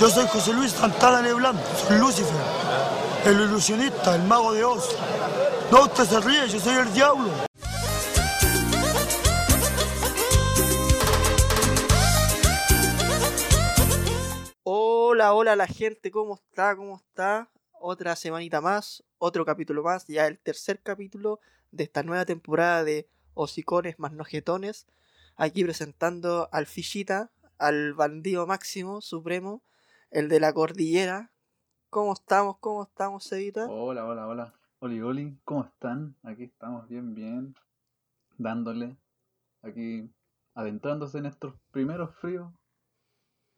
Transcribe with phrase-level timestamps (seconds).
[0.00, 2.34] Yo soy José Luis Santana Leblanc, soy Lucifer,
[3.26, 4.96] el ilusionista, el mago de Oz.
[5.70, 7.30] No, usted se ríe, yo soy el diablo.
[14.62, 16.74] Hola, hola la gente, ¿cómo está?
[16.76, 17.50] ¿Cómo está?
[17.78, 21.40] Otra semanita más, otro capítulo más, ya el tercer capítulo
[21.72, 24.86] de esta nueva temporada de Hocicones más Nojetones.
[25.36, 29.62] Aquí presentando al Fichita, al bandido máximo, supremo,
[30.10, 31.30] el de la cordillera.
[31.88, 32.58] ¿Cómo estamos?
[32.58, 33.66] ¿Cómo estamos, Cevita?
[33.68, 34.54] Hola, hola, hola.
[34.80, 36.16] Oli, Oli, ¿cómo están?
[36.22, 37.54] Aquí estamos bien, bien.
[38.38, 38.96] Dándole.
[39.62, 40.08] Aquí
[40.54, 42.50] adentrándose en estos primeros fríos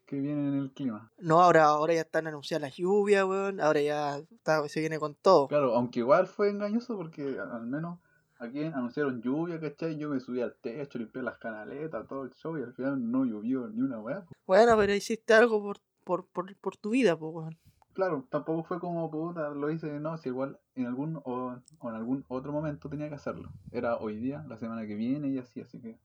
[0.06, 1.10] que vienen en el clima.
[1.18, 3.60] No, ahora, ahora ya están anunciadas las lluvias, weón.
[3.60, 5.48] Ahora ya está- se viene con todo.
[5.48, 7.98] Claro, aunque igual fue engañoso porque al menos
[8.38, 9.96] aquí anunciaron lluvia, ¿cachai?
[9.96, 13.24] Yo me subí al techo, limpié las canaletas, todo el show y al final no
[13.24, 14.26] llovió ni una weá.
[14.46, 17.56] Bueno, pero hiciste algo por, por, por, por tu vida, pues.
[17.92, 21.94] Claro, tampoco fue como puta, lo hice, no, si igual en algún o, o en
[21.94, 23.50] algún otro momento tenía que hacerlo.
[23.70, 25.98] Era hoy día, la semana que viene y así, así que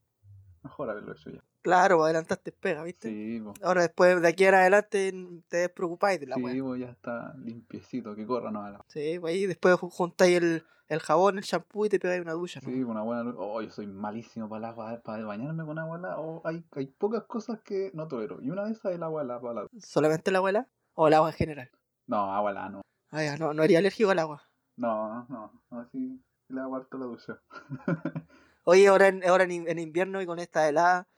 [0.63, 1.41] mejor haberlo hecho ya.
[1.67, 3.09] Claro, adelantaste pega, ¿viste?
[3.09, 3.53] Sí, po.
[3.61, 5.11] Ahora después, de aquí en adelante,
[5.49, 8.79] te despreocupáis de la sí, po, ya está limpiecito, que corra no la.
[8.87, 12.31] Sí, pues ahí después ju- juntáis el, el jabón, el shampoo y te pegáis una
[12.31, 12.69] ducha, ¿no?
[12.69, 13.33] Sí, una buena.
[13.37, 16.19] Oh, yo soy malísimo para el agua, para bañarme con agua helada.
[16.21, 18.41] Oh, hay, hay pocas cosas que no tolero.
[18.41, 19.67] Y una de esas es el agua helada para la...
[19.77, 20.69] ¿Solamente la abuela?
[20.93, 21.69] ¿O el agua en general?
[22.05, 22.81] No, agua helada no.
[23.11, 24.41] Ah, ya, no, no haría alérgico al agua.
[24.77, 27.41] No, no, no, así le hago harto la ducha.
[28.63, 31.09] Oye, ahora en, ahora en invierno y con esta helada,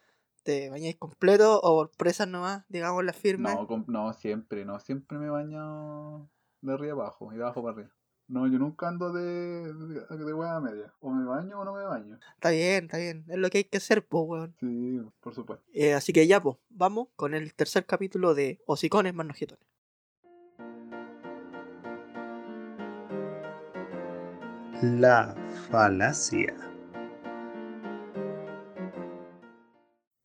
[0.44, 3.56] ¿te bañáis completo o por presas nomás, digamos, las firmes?
[3.56, 6.30] No, no, siempre, no, siempre me he bañado
[6.62, 7.96] de arriba abajo y de abajo para arriba.
[8.28, 10.94] No, yo nunca ando de, de, de hueá media.
[11.00, 12.20] O me baño o no me baño.
[12.36, 13.26] Está bien, está bien.
[13.28, 14.56] Es lo que hay que hacer, pues, weón.
[14.60, 15.66] Sí, por supuesto.
[15.74, 19.68] Eh, así que ya, pues, vamos con el tercer capítulo de Hocicones más Nojetones.
[24.84, 25.36] La
[25.72, 26.69] falacia.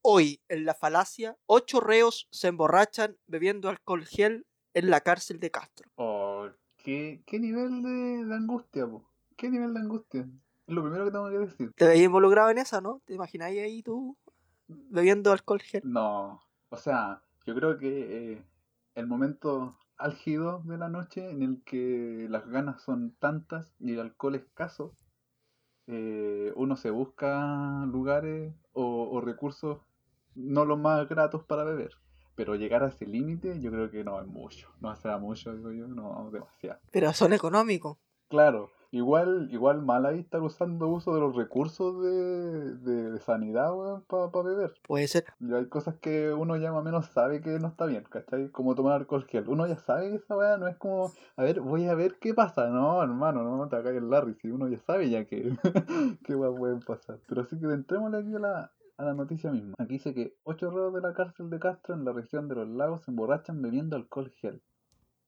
[0.06, 5.50] Hoy, en la falacia, ocho reos se emborrachan bebiendo alcohol gel en la cárcel de
[5.50, 5.90] Castro.
[5.96, 9.10] Oh, ¿qué, qué nivel de, de angustia, po?
[9.34, 10.28] ¿Qué nivel de angustia?
[10.66, 11.72] Es lo primero que tengo que decir.
[11.74, 13.00] ¿Te veías involucrado en esa, no?
[13.06, 14.18] ¿Te imagináis ahí tú
[14.68, 15.80] bebiendo alcohol gel?
[15.86, 16.38] No,
[16.68, 18.44] o sea, yo creo que eh,
[18.96, 24.00] el momento álgido de la noche en el que las ganas son tantas y el
[24.00, 24.92] alcohol escaso,
[25.86, 29.80] eh, uno se busca lugares o, o recursos
[30.34, 31.90] no los más gratos para beber.
[32.36, 35.70] Pero llegar a ese límite yo creo que no es mucho, no será mucho, digo
[35.70, 36.80] yo, no, demasiado.
[36.90, 37.96] Pero son económicos.
[38.28, 43.70] Claro, igual, igual mal ahí estar usando uso de los recursos de, de, de sanidad,
[44.08, 44.74] para beber.
[44.86, 45.26] Puede ser.
[45.38, 48.48] Y hay cosas que uno ya más o menos sabe que no está bien, ¿cachai?
[48.50, 49.48] Como tomar alcohol gel.
[49.48, 52.34] Uno ya sabe que esa weá no es como, a ver, voy a ver qué
[52.34, 52.68] pasa.
[52.68, 55.56] No, hermano, no te hagas el Larry, si uno ya sabe ya que
[56.24, 57.18] qué weá pueden pasar.
[57.28, 59.74] Pero así que entrémosle aquí a la, a la noticia misma.
[59.78, 62.68] Aquí dice que ocho reos de la cárcel de Castro en la región de los
[62.68, 64.62] lagos se emborrachan bebiendo alcohol gel.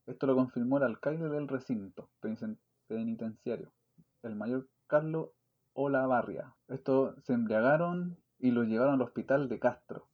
[0.07, 3.73] Esto lo confirmó el alcalde del recinto peniten- penitenciario,
[4.23, 5.31] el mayor Carlos
[5.73, 6.55] Olavarria.
[6.69, 10.09] Estos se embriagaron y lo llevaron al hospital de Castro.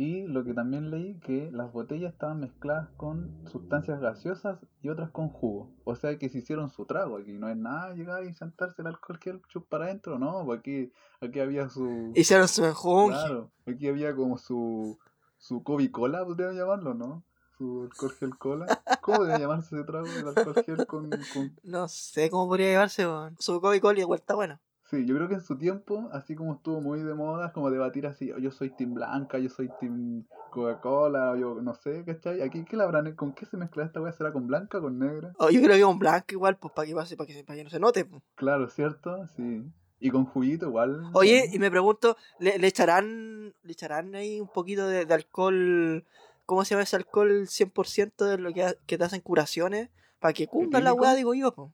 [0.00, 5.10] Y lo que también leí que las botellas estaban mezcladas con sustancias gaseosas y otras
[5.10, 5.72] con jugo.
[5.82, 7.16] O sea que se hicieron su trago.
[7.16, 10.60] Aquí no es nada llegar y sentarse el alcohol que chup para adentro, no, pues
[10.60, 12.12] aquí, aquí había su.
[12.14, 13.18] Hicieron su enjunje.
[13.18, 15.00] Claro, aquí había como su.
[15.36, 17.24] su Kobe Cola, podrían llamarlo, ¿no?
[17.56, 18.66] Su alcohol gel cola.
[19.00, 20.06] ¿Cómo podría llamarse ese trago?
[20.06, 23.34] El alcohol gel con, con No sé cómo podría llevarse, weón.
[23.40, 24.60] Su Coca Cola igual está bueno.
[24.90, 28.06] Sí, yo creo que en su tiempo, así como estuvo muy de moda, como debatir
[28.06, 32.40] así, "Oh, yo soy Team Blanca, yo soy Team Coca-Cola, yo no sé, ¿cachai?
[32.42, 34.12] Aquí, ¿qué la habrán, ¿con qué se mezcla esta weá?
[34.12, 35.32] ¿Será con blanca o con negra?
[35.38, 37.64] Oh, yo creo que un blanco igual, pues para que pase, para que, para que
[37.64, 38.04] no se note.
[38.06, 38.22] pues.
[38.34, 39.28] Claro, ¿cierto?
[39.36, 39.62] Sí.
[40.00, 41.02] Y con juguito igual.
[41.12, 46.04] Oye, y me pregunto, ¿le, le echarán le echarán ahí un poquito de, de alcohol?
[46.46, 49.90] ¿Cómo se llama ese alcohol 100% de lo que, ha- que te hacen curaciones?
[50.18, 51.52] Para que cunda la weá, digo yo.
[51.52, 51.72] po.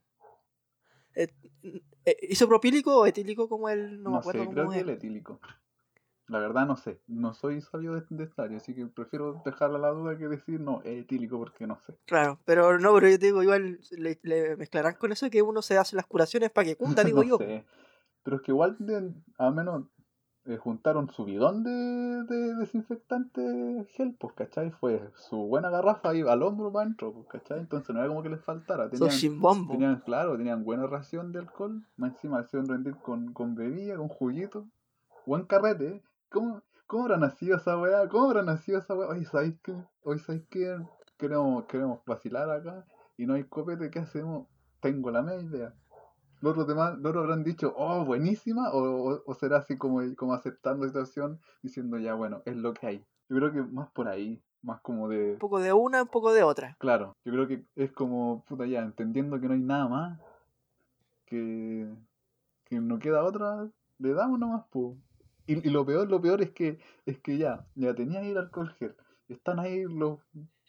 [1.65, 4.01] Eh, eh, ¿Isopropílico o etílico como el?
[4.01, 4.75] No, me No acuerdo sé, cómo creo es.
[4.75, 5.39] que el etílico.
[6.27, 9.77] La verdad no sé, no soy sabio de, de esta área, así que prefiero dejarla
[9.77, 11.93] la duda que decir no, es etílico porque no sé.
[12.05, 15.61] Claro, pero no, pero yo te digo, igual le, le mezclarán con eso que uno
[15.61, 17.37] se hace las curaciones para que cunda, digo no yo.
[17.37, 17.63] sé.
[18.23, 18.75] Pero es que igual
[19.37, 19.83] al menos
[20.45, 24.71] eh, juntaron su bidón de, de desinfectante gel, pues, ¿cachai?
[24.71, 27.59] Fue su buena garrafa ahí al hombro para adentro, pues, ¿cachai?
[27.59, 28.89] Entonces no era como que les faltara.
[28.89, 29.73] Tenían, chimbombo.
[29.73, 34.07] tenían, claro, tenían buena ración de alcohol, más encima hacían rendir con, con bebida, con
[34.07, 34.65] juguito.
[35.25, 36.03] Buen carrete, ¿eh?
[36.29, 36.61] ¿Cómo?
[36.87, 38.07] ¿Cómo habrá nacido esa weá?
[38.09, 39.07] ¿Cómo habrá nacido esa weá?
[39.07, 39.75] Oye, ¿sabéis qué?
[40.03, 40.77] Hoy, ¿sabéis qué?
[41.17, 42.85] Queremos, queremos vacilar acá
[43.17, 44.47] y no hay copete, ¿qué hacemos?
[44.81, 45.73] Tengo la media idea.
[46.41, 50.01] Los otros demás, los otros habrán dicho, oh, buenísima, o, o- o será así como,
[50.15, 53.05] como aceptando la situación, diciendo, ya, bueno, es lo que hay.
[53.29, 56.33] Yo creo que más por ahí, más como de, Un poco de una, un poco
[56.33, 56.75] de otra.
[56.79, 60.19] Claro, yo creo que es como, puta ya, entendiendo que no hay nada más,
[61.25, 61.87] que,
[62.65, 63.67] que no queda otra,
[63.99, 64.97] le damos nomás, po.
[65.47, 68.37] Y, y lo peor, lo peor es que, es que ya, ya tenía ahí el
[68.37, 68.95] alcohol gel.
[69.27, 70.19] Están ahí los,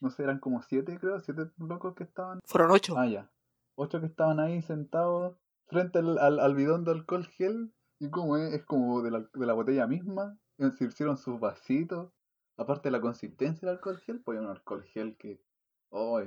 [0.01, 2.41] no sé, eran como siete, creo, siete locos que estaban.
[2.45, 2.95] Fueron ocho.
[2.97, 3.31] Ah, ya.
[3.75, 5.37] Ocho que estaban ahí sentados
[5.67, 7.73] frente al, al, al bidón de alcohol gel.
[7.99, 10.39] Y como es, es como de la, de la botella misma.
[10.59, 12.13] Se hicieron sus vasitos.
[12.57, 15.41] Aparte de la consistencia del alcohol gel, pues hay un alcohol gel que.
[15.91, 16.21] Oh,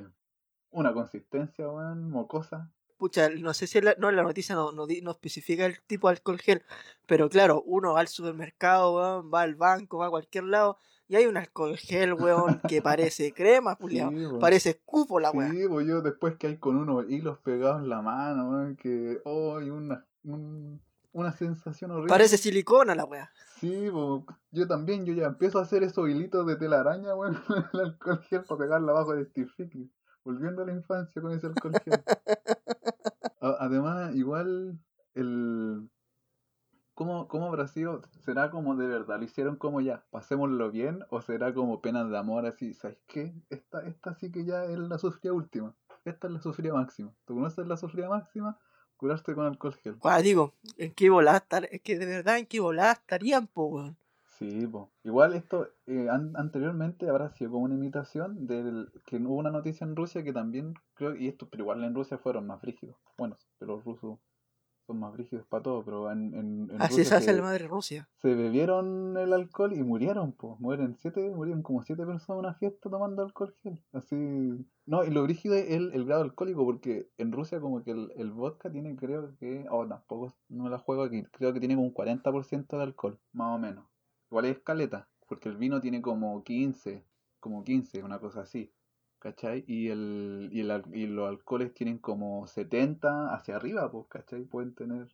[0.72, 2.72] una consistencia, weón, mocosa.
[2.98, 6.16] Pucha, no sé si la, no, la noticia no, no, no especifica el tipo de
[6.16, 6.64] alcohol gel,
[7.06, 10.78] pero claro, uno va al supermercado, weón, va al banco, va a cualquier lado,
[11.10, 14.40] y hay un alcohol gel, weón, que parece crema, Sí, weón.
[14.40, 15.50] Parece escupo la weá.
[15.52, 19.20] Sí, pues yo después que hay con unos hilos pegados en la mano, weón, que.
[19.26, 20.80] Oh, hay una, un-
[21.12, 22.10] una sensación horrible.
[22.10, 23.32] Parece silicona la weá.
[23.60, 27.66] Sí, po, yo también, yo ya empiezo a hacer esos hilitos de telaraña, weón, con
[27.74, 29.92] el alcohol gel para pegarla abajo de Steve Ficky.
[30.24, 32.04] Volviendo a la infancia con ese alcohol gel.
[33.42, 34.78] Además, igual,
[35.16, 35.90] el...
[37.00, 38.02] ¿Cómo, ¿Cómo habrá sido?
[38.26, 39.20] ¿Será como de verdad?
[39.20, 41.06] ¿Lo hicieron como ya, pasémoslo bien?
[41.10, 42.74] ¿O será como penas de amor así?
[42.74, 43.34] ¿Sabes qué?
[43.50, 45.74] Esta, esta sí que ya es la sufrida última.
[46.04, 47.14] Esta es la sufrida máxima.
[47.24, 48.60] ¿Tú conoces la sufrida máxima?
[48.98, 49.96] Curarse con alcohol gel.
[50.04, 51.70] Weá, digo, ¿en qué volada estar?
[51.72, 53.96] Es que de verdad, ¿en qué volada estarían, po, weón?
[54.38, 54.92] Sí, po.
[55.06, 59.86] Igual esto eh, an- anteriormente habrá sido como una imitación del que hubo una noticia
[59.86, 62.98] en Rusia que también creo y esto, pero igual en Rusia fueron más brígidos.
[63.18, 64.20] Bueno, pero los rusos
[64.90, 67.44] son más brígidos para todo, pero en, en, en Así Rusia se hace se, la
[67.44, 68.10] madre Rusia.
[68.16, 70.60] se bebieron el alcohol y murieron, pues.
[70.60, 73.84] Mueren siete, murieron como siete personas en una fiesta tomando alcohol gel.
[73.94, 74.16] Así.
[74.88, 78.12] No, y lo brígido es el, el grado alcohólico, porque en Rusia como que el,
[78.16, 81.76] el vodka tiene, creo que, oh, tampoco no me la juego aquí, creo que tiene
[81.76, 83.86] como un 40% de alcohol, más o menos.
[84.32, 87.06] Igual es escaleta, porque el vino tiene como 15,
[87.40, 88.74] como 15, una cosa así.
[89.20, 89.66] ¿Cachai?
[89.68, 94.44] Y, el, y, el, y los alcoholes tienen como 70 hacia arriba, pues, ¿cachai?
[94.44, 95.08] Pueden tener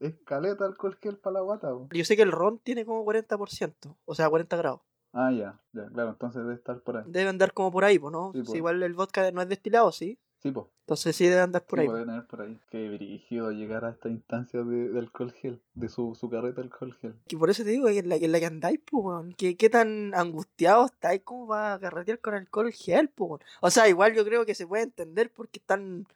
[0.00, 1.88] escaleta alcohol gel para la guata, pues.
[1.92, 4.80] Yo sé que el ron tiene como 40%, o sea, 40 grados.
[5.12, 7.04] Ah, ya, ya, claro, entonces debe estar por ahí.
[7.06, 8.32] Debe andar como por ahí, po, ¿no?
[8.32, 10.18] Sí, Si igual el vodka no es destilado, sí.
[10.38, 11.88] Sí, pues, Entonces sí debe andar por sí, ahí.
[11.92, 12.60] debe tener por ahí.
[12.70, 16.66] Qué brígido llegar a esta instancia de, de alcohol gel, de su, su carreta de
[16.68, 17.14] alcohol gel.
[17.26, 19.32] Que por eso te digo, que en la, en la que andáis, weón.
[19.38, 23.40] ¿Qué, qué tan angustiado estáis como va a carretear con alcohol gel, weón?
[23.62, 26.06] O sea, igual yo creo que se puede entender porque están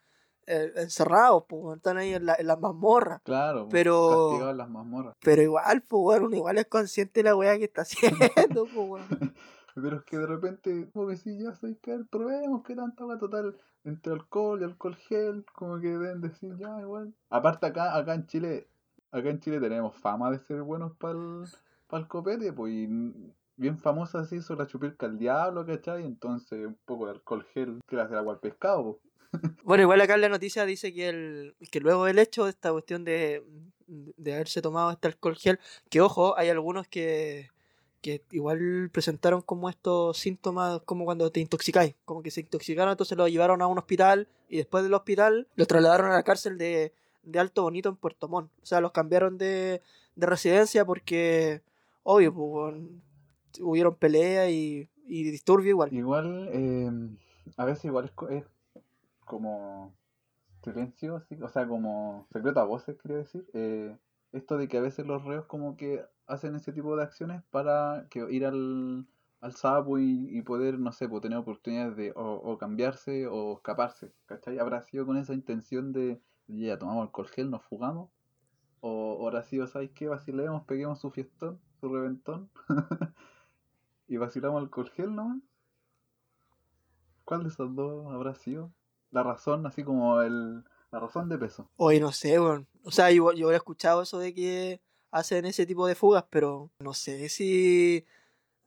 [0.46, 1.78] eh, encerrados, weón.
[1.78, 3.22] Están ahí en la, en la mazmorra.
[3.24, 5.16] Claro, Pero- castigados en las mazmorras.
[5.20, 9.00] Pero igual, weón, uno igual es consciente de la weá que está haciendo, weón.
[9.80, 13.18] Pero es que de repente, como que sí, ya soy que probemos qué tanta va
[13.18, 17.14] total entre alcohol y alcohol gel, como que deben decir ya igual.
[17.30, 18.68] Aparte acá, acá en Chile,
[19.10, 22.86] acá en Chile tenemos fama de ser buenos para el copete, pues y
[23.56, 26.04] bien famosa así sobre la chupirca al diablo, ¿cachai?
[26.04, 29.08] Entonces un poco de alcohol gel que le hace agua al pescado, pues.
[29.64, 32.72] Bueno, igual acá en la noticia dice que el que luego del hecho de esta
[32.72, 33.44] cuestión de,
[33.86, 35.58] de haberse tomado este alcohol gel,
[35.90, 37.50] que ojo, hay algunos que,
[38.30, 43.28] igual presentaron como estos síntomas como cuando te intoxicáis, como que se intoxicaron, entonces lo
[43.28, 47.38] llevaron a un hospital y después del hospital los trasladaron a la cárcel de, de
[47.38, 48.50] Alto Bonito en Puerto Montt.
[48.62, 49.82] O sea, los cambiaron de,
[50.16, 51.62] de residencia porque,
[52.02, 52.74] obvio, pues,
[53.60, 55.92] hubieron pelea y, y disturbio igual.
[55.92, 56.90] Igual, eh,
[57.56, 58.44] a veces igual es, es
[59.24, 59.92] como
[60.64, 63.46] silencio, así, o sea, como secreto voces, quería decir.
[63.52, 63.96] eh,
[64.32, 68.06] esto de que a veces los reos como que hacen ese tipo de acciones para
[68.10, 69.06] que ir al,
[69.40, 73.54] al sapo y, y poder, no sé, pues, tener oportunidades de o, o cambiarse o
[73.56, 74.58] escaparse, ¿cachai?
[74.58, 78.10] ¿Habrá sido con esa intención de, ya, tomamos alcohol gel, nos fugamos?
[78.80, 80.08] ¿O habrá sido, ¿sabes qué?
[80.08, 82.50] Vacilemos, peguemos su fiestón, su reventón
[84.08, 85.42] y vacilamos alcohol gel nomás?
[87.24, 88.72] ¿Cuál de esos dos habrá sido?
[89.10, 91.68] La razón, así como el, la razón de peso.
[91.76, 92.66] Hoy no sé, weón.
[92.84, 94.80] O sea, yo, yo he escuchado eso de que
[95.10, 98.06] hacen ese tipo de fugas, pero no sé si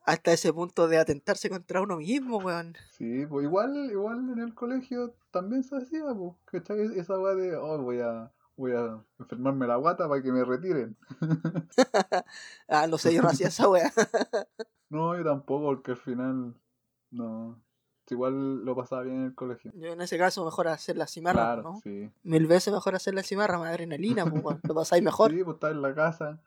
[0.04, 2.76] hasta ese punto de atentarse contra uno mismo, weón.
[2.90, 6.98] Sí, pues igual, igual en el colegio también se hacía, pues, ¿cachai?
[6.98, 10.96] Esa weá de, oh, voy a, voy a enfermarme la guata para que me retiren.
[12.68, 13.92] Ah, no sé, yo no hacía esa weá.
[14.88, 16.54] No, yo tampoco, porque al final,
[17.10, 17.62] no,
[18.12, 19.72] igual lo pasaba bien en el colegio.
[19.74, 21.80] Yo en ese caso mejor hacer la cimarra, Claro, ¿no?
[21.82, 22.10] sí.
[22.22, 24.60] Mil veces mejor hacer la cimarra, más adrenalina, pues, weón.
[24.62, 25.30] Lo pasáis mejor.
[25.30, 26.38] Sí, pues estar en la casa,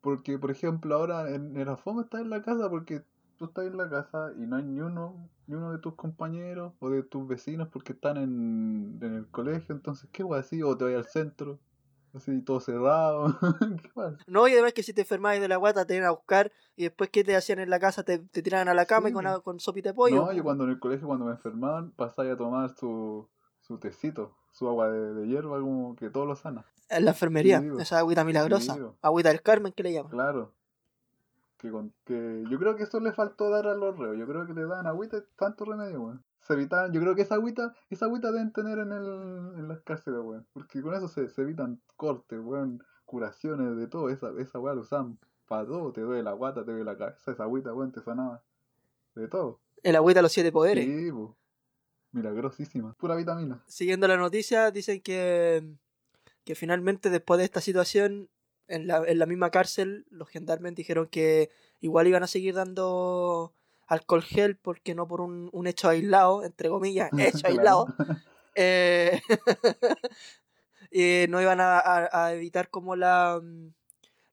[0.00, 3.02] Porque, por ejemplo, ahora en, en la FOMA estás en la casa porque
[3.38, 6.72] tú estás en la casa y no hay ni uno, ni uno de tus compañeros
[6.78, 10.62] o de tus vecinos porque están en, en el colegio, entonces, ¿qué voy a decir?
[10.64, 11.58] O te voy al centro,
[12.14, 13.38] así todo cerrado.
[13.82, 14.18] ¿Qué pasa?
[14.26, 16.84] No, y además que si te enfermabas de la guata te iban a buscar y
[16.84, 18.02] después ¿qué te hacían en la casa?
[18.02, 20.26] Te, te tiraban a la cama y con, con sopita de pollo.
[20.26, 23.28] No, yo cuando en el colegio, cuando me enfermaban, pasaba a tomar su,
[23.60, 26.64] su tecito, su agua de, de hierba, como que todo lo sana.
[26.88, 28.74] En la enfermería, Sí, esa agüita milagrosa.
[28.74, 30.12] Sí, agüita del Carmen que le llaman.
[30.12, 30.52] Claro.
[31.56, 34.18] Que, con, que yo creo que eso le faltó dar a los reos.
[34.18, 36.24] Yo creo que le daban agüita y tanto remedio, weón.
[36.46, 39.06] Se evitaban, yo creo que esa agüita, esa agüita deben tener en el,
[39.56, 40.46] en las cárceles, weón.
[40.52, 44.10] Porque con eso se, se evitan cortes, weón, curaciones de todo.
[44.10, 45.90] Esa, esa weá lo usan para todo.
[45.92, 47.32] Te duele la guata, te duele la cabeza.
[47.32, 48.42] Esa agüita, weón, te sanaba
[49.14, 49.60] de todo.
[49.82, 50.84] El agüita de los siete poderes.
[50.84, 51.34] Sí, po.
[52.12, 52.94] Milagrosísima.
[52.94, 53.64] Pura vitamina.
[53.66, 55.76] Siguiendo la noticia, dicen que,
[56.44, 58.28] que finalmente después de esta situación,
[58.68, 63.54] en la, en la misma cárcel, los gendarmes dijeron que igual iban a seguir dando
[63.86, 67.54] alcohol gel porque no por un, un hecho aislado, entre comillas, hecho Claro.
[67.54, 67.94] aislado,
[68.54, 69.20] eh,
[70.90, 73.68] eh, no iban a, a- a evitar como la, mm,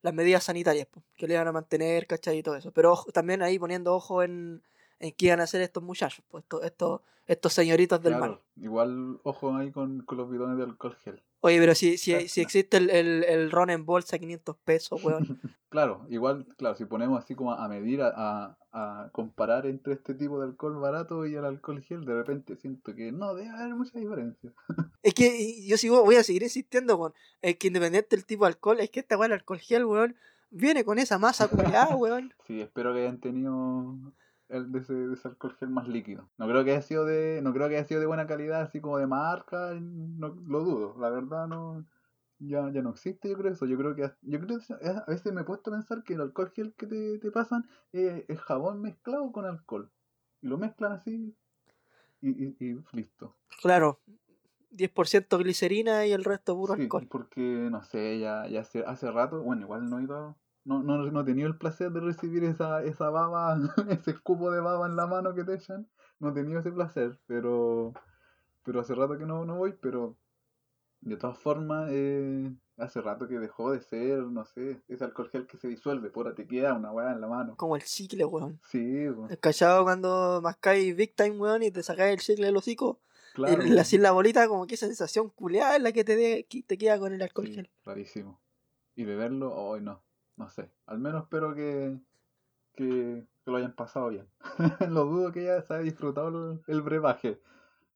[0.02, 2.38] las medidas sanitarias, que le iban a mantener, ¿cachai?
[2.38, 2.72] Y todo eso.
[2.72, 4.62] Pero ojo- también ahí poniendo ojo en,
[5.00, 8.20] en qué iban a hacer estos muchachos, pues, estos, estos, estos señoritos del mal.
[8.30, 8.42] Claro.
[8.56, 11.22] Igual, ojo ahí con, con los bidones de alcohol gel.
[11.40, 15.40] Oye, pero si, si, si existe el, el, el ron en bolsa 500 pesos, weón.
[15.70, 20.40] Claro, igual, claro, si ponemos así como a medir, a, a, comparar entre este tipo
[20.40, 23.98] de alcohol barato y el alcohol gel, de repente siento que no, debe haber mucha
[23.98, 24.52] diferencia.
[25.02, 28.48] es que yo sigo, voy a seguir insistiendo con es que independiente del tipo de
[28.48, 30.16] alcohol, es que esta weón, el alcohol gel, weón,
[30.50, 32.32] viene con esa masa culiada, weón.
[32.46, 33.96] Sí, espero que hayan tenido
[34.48, 36.28] el de ese, de ese alcohol gel más líquido.
[36.38, 38.80] No creo que haya sido de, no creo que haya sido de buena calidad, así
[38.80, 41.84] como de marca, no, lo dudo, la verdad no,
[42.48, 45.32] ya, ya no existe yo creo eso, yo creo que, yo creo que a veces
[45.32, 48.40] me he puesto a pensar que el alcohol gel que te, te pasan eh, es
[48.40, 49.90] jabón mezclado con alcohol,
[50.40, 51.36] y lo mezclan así,
[52.20, 53.36] y, y, y listo.
[53.60, 54.00] Claro,
[54.70, 57.06] 10% glicerina y el resto puro Sí, alcohol.
[57.10, 60.98] porque no sé, ya, ya hace, hace rato, bueno, igual no he ido, no, no,
[61.10, 63.56] no he tenido el placer de recibir esa, esa baba,
[63.88, 67.18] ese escupo de baba en la mano que te echan, no he tenido ese placer,
[67.26, 67.92] pero,
[68.64, 70.16] pero hace rato que no, no voy, pero
[71.02, 75.46] de todas formas, eh, hace rato que dejó de ser, no sé, ese alcohol gel
[75.46, 77.56] que se disuelve, pura te queda una weá en la mano.
[77.56, 78.58] Como el chicle, weón.
[78.70, 78.78] Sí,
[79.28, 83.00] El cachado cuando mascáis Big Time, weón, y te sacáis el chicle del hocico.
[83.34, 83.64] claro.
[83.66, 86.78] y hacís la bolita, como que sensación culeada es la que te, de- que te
[86.78, 87.70] queda con el alcohol Sí, gel.
[87.84, 88.40] rarísimo.
[88.94, 90.02] Y beberlo, hoy no,
[90.36, 90.70] no sé.
[90.86, 91.96] Al menos espero que,
[92.74, 94.28] que, que lo hayan pasado bien.
[94.88, 97.40] lo dudo que ya se haya disfrutado el, el brebaje.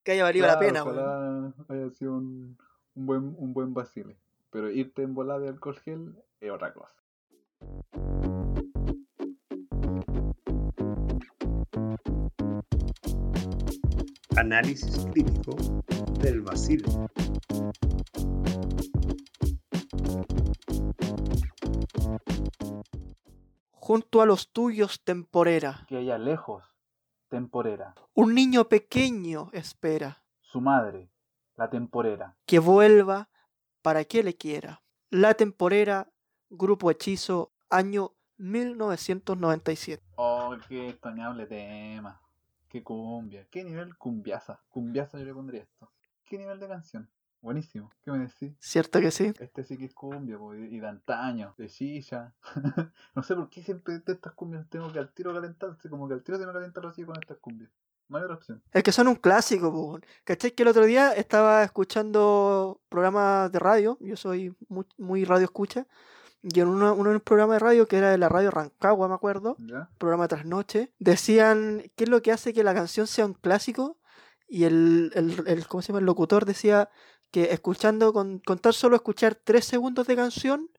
[0.02, 1.54] Que haya valido la pena, weón.
[1.68, 2.56] haya sido un,
[2.96, 4.16] un buen, un buen vacile.
[4.50, 6.92] Pero irte en volada de alcohol gel es otra cosa.
[14.36, 15.56] Análisis crítico
[16.20, 16.88] del vacilo.
[23.72, 25.86] Junto a los tuyos, temporera.
[25.86, 26.64] Que allá lejos,
[27.28, 31.10] temporera, Un niño pequeño espera su madre,
[31.56, 32.36] la temporera.
[32.46, 33.28] que vuelva
[33.82, 34.82] para que le quiera.
[35.10, 36.08] La temporera,
[36.50, 40.02] Grupo Hechizo, año 1997.
[40.16, 42.20] Oh, qué extrañable tema.
[42.68, 43.46] Qué cumbia.
[43.50, 44.60] Qué nivel cumbiaza.
[44.68, 45.90] Cumbiaza yo le pondría esto.
[46.24, 47.08] Qué nivel de canción.
[47.40, 47.92] Buenísimo.
[48.02, 48.56] ¿Qué me decís?
[48.58, 49.32] ¿Cierto que sí?
[49.38, 52.34] Este sí que es cumbia, po, y de antaño, de silla.
[53.14, 56.14] no sé por qué siempre de estas cumbias tengo que al tiro calentarse, como que
[56.14, 57.70] al tiro se me calienta hocico con estas cumbias.
[58.08, 58.62] No hay otra opción.
[58.72, 59.98] Es que son un clásico, po.
[60.24, 60.52] ¿Cachai?
[60.52, 63.98] Que el otro día estaba escuchando programas de radio.
[64.00, 65.86] Yo soy muy, muy radio escucha.
[66.42, 69.08] Y en uno, uno de los programas de radio, que era de la radio Rancagua,
[69.08, 69.90] me acuerdo, ¿Ya?
[69.98, 73.98] programa tras noche, decían qué es lo que hace que la canción sea un clásico.
[74.48, 75.98] Y el, el, el- ¿cómo se llama?
[75.98, 76.88] El locutor decía
[77.32, 80.70] que escuchando, con, con tan solo escuchar tres segundos de canción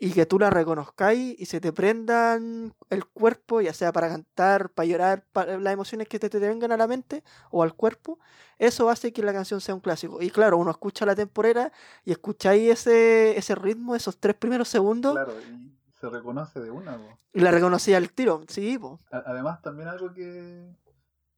[0.00, 4.70] y que tú la reconozcáis y se te prendan el cuerpo, ya sea para cantar,
[4.70, 8.18] para llorar, para las emociones que te, te vengan a la mente o al cuerpo,
[8.58, 10.22] eso hace que la canción sea un clásico.
[10.22, 11.72] Y claro, uno escucha la temporera
[12.04, 16.96] y escucháis ese, ese ritmo, esos tres primeros segundos, Claro, y se reconoce de una,
[16.96, 17.18] po.
[17.32, 18.42] y la reconocía al tiro.
[18.46, 19.00] Sí, po.
[19.10, 20.64] Además, también algo que,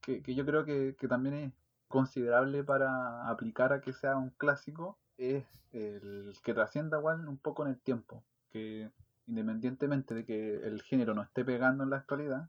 [0.02, 1.52] que, que yo creo que, que también es
[1.88, 7.64] considerable para aplicar a que sea un clásico es el que trascienda igual un poco
[7.64, 8.22] en el tiempo.
[8.50, 8.90] Que
[9.26, 12.48] independientemente de que el género no esté pegando en la actualidad,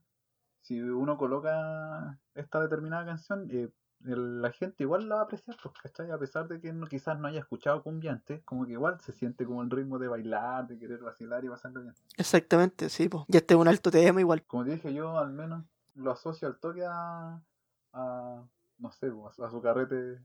[0.62, 3.70] si uno coloca esta determinada canción, eh,
[4.06, 6.10] el- la gente igual la va a apreciar, pues, ¿cachai?
[6.10, 9.12] A pesar de que no, quizás no haya escuchado cumbia antes, como que igual se
[9.14, 11.94] siente como el ritmo de bailar, de querer vacilar y pasarlo bien.
[12.18, 13.26] Exactamente, sí, pues.
[13.28, 14.44] Y este es un alto tema igual.
[14.44, 17.40] Como te dije, yo al menos lo asocio al toque a,
[17.94, 18.44] a
[18.80, 20.20] no sé, pues, a su carrete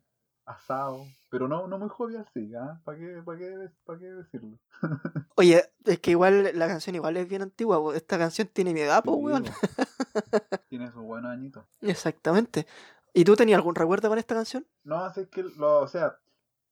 [0.47, 2.81] asado, pero no, no muy jovial, sí, ¿ah?
[2.85, 4.59] ¿Para qué, para qué, para qué decirlo?
[5.35, 7.93] Oye, es que igual la canción igual es bien antigua, po.
[7.93, 9.45] esta canción tiene mi edad, pues, weón.
[10.69, 11.67] Tiene sus buenos añitos.
[11.81, 12.67] Exactamente.
[13.13, 14.67] ¿Y tú tenías algún recuerdo con esta canción?
[14.85, 16.17] No, así es que, lo, o sea,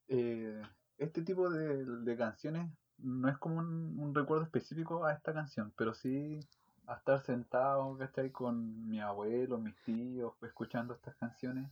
[0.08, 0.62] eh,
[0.98, 5.72] este tipo de, de canciones no es como un, un recuerdo específico a esta canción,
[5.76, 6.40] pero sí
[6.86, 8.30] a estar sentado, ¿cachai?
[8.30, 11.70] Con mi abuelo, mis tíos, escuchando estas canciones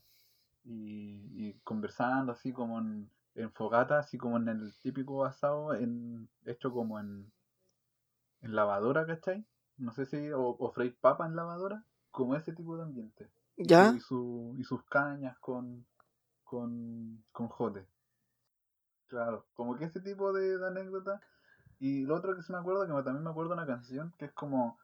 [0.64, 6.28] y, y conversando así como en, en fogata, así como en el típico asado, en,
[6.44, 7.30] hecho como en,
[8.42, 9.44] en lavadora, ¿cachai?
[9.78, 13.66] No sé si, o, o freír papa en lavadora, como ese tipo de ambiente y,
[13.68, 13.96] ¿Ya?
[13.96, 15.86] y, su- y sus cañas con,
[16.44, 17.86] con, con jote.
[19.08, 21.20] Claro, como que ese tipo de, de anécdotas.
[21.78, 24.12] Y lo otro que se me acuerdo, que me- también me acuerdo de una canción
[24.18, 24.78] que es como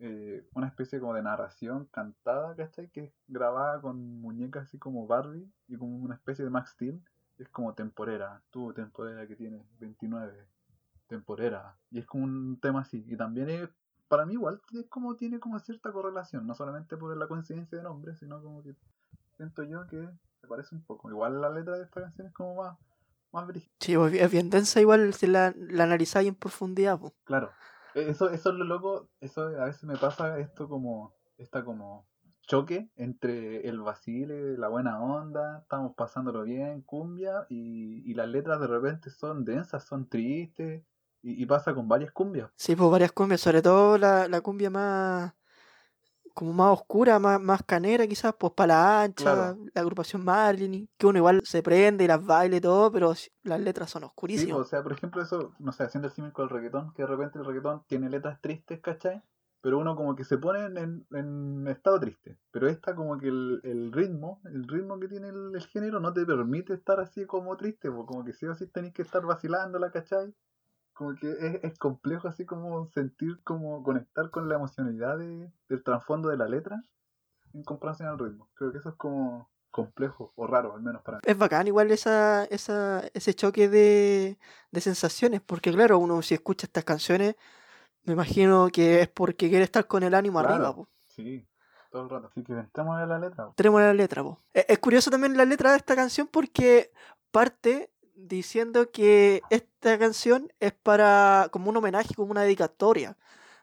[0.00, 2.88] eh, una especie como de narración cantada, ¿cachai?
[2.88, 7.02] Que es grabada con muñecas así como Barbie y como una especie de Max Steel.
[7.38, 10.46] Es como temporera, tú temporera que tienes 29,
[11.06, 11.76] temporera.
[11.90, 13.04] Y es como un tema así.
[13.06, 13.68] Y también es,
[14.08, 17.84] para mí igual es como tiene como cierta correlación, no solamente por la coincidencia de
[17.84, 18.74] nombre, sino como que
[19.36, 20.08] siento yo que
[20.40, 21.10] se parece un poco.
[21.10, 22.78] Igual la letra de esta canción es como más,
[23.32, 23.72] más brígida.
[23.80, 27.12] Sí, pues, es bien densa igual si la, la analizáis en profundidad, pues.
[27.24, 27.50] Claro.
[28.00, 32.06] Eso, eso es lo loco, eso a veces me pasa esto como, esta como
[32.42, 38.60] choque entre el vacile, la buena onda, estamos pasándolo bien, cumbia, y, y las letras
[38.60, 40.82] de repente son densas, son tristes,
[41.22, 42.50] y, y pasa con varias cumbias.
[42.56, 45.34] Sí, pues varias cumbias, sobre todo la, la cumbia más
[46.38, 49.58] como más oscura, más, más canera quizás, pues para la ancha, Claro.
[49.74, 53.60] la agrupación Marlin, que uno igual se prende y las baila y todo, pero las
[53.60, 54.58] letras son Sí, pues, oscurísimas.
[54.60, 57.08] o sea, por ejemplo, eso, no sé, haciendo el símil con el reggaetón, que de
[57.08, 59.22] repente el reggaetón tiene letras tristes, ¿cachai?
[59.60, 62.38] Pero uno como que se pone en, en- en estado triste.
[62.52, 66.12] Pero esta como que el, el ritmo, el ritmo que tiene el, el género no
[66.12, 69.22] te permite estar así como triste, pues como que sí o sí tenés que estar
[69.26, 70.32] vacilándola, ¿cachai?
[70.98, 75.84] Como que es, es complejo así como sentir, como conectar con la emocionalidad de- del
[75.84, 76.82] trasfondo de la letra
[77.54, 78.48] en comparación al ritmo.
[78.54, 81.22] Creo que eso es como complejo o raro, al menos para mí.
[81.24, 84.38] Es bacán igual esa, esa, ese choque de,
[84.72, 87.36] de sensaciones, porque claro, uno si escucha estas canciones,
[88.02, 90.88] me imagino que es porque quiere estar con el ánimo arriba, po.
[91.06, 91.46] Sí,
[91.92, 92.26] todo el rato.
[92.26, 93.52] Así que entramos a la letra.
[93.54, 94.42] Tenemos la letra, po.
[94.52, 96.90] E- Es curioso también la letra de esta canción porque
[97.30, 103.16] parte diciendo que esta canción es para como un homenaje, como una dedicatoria.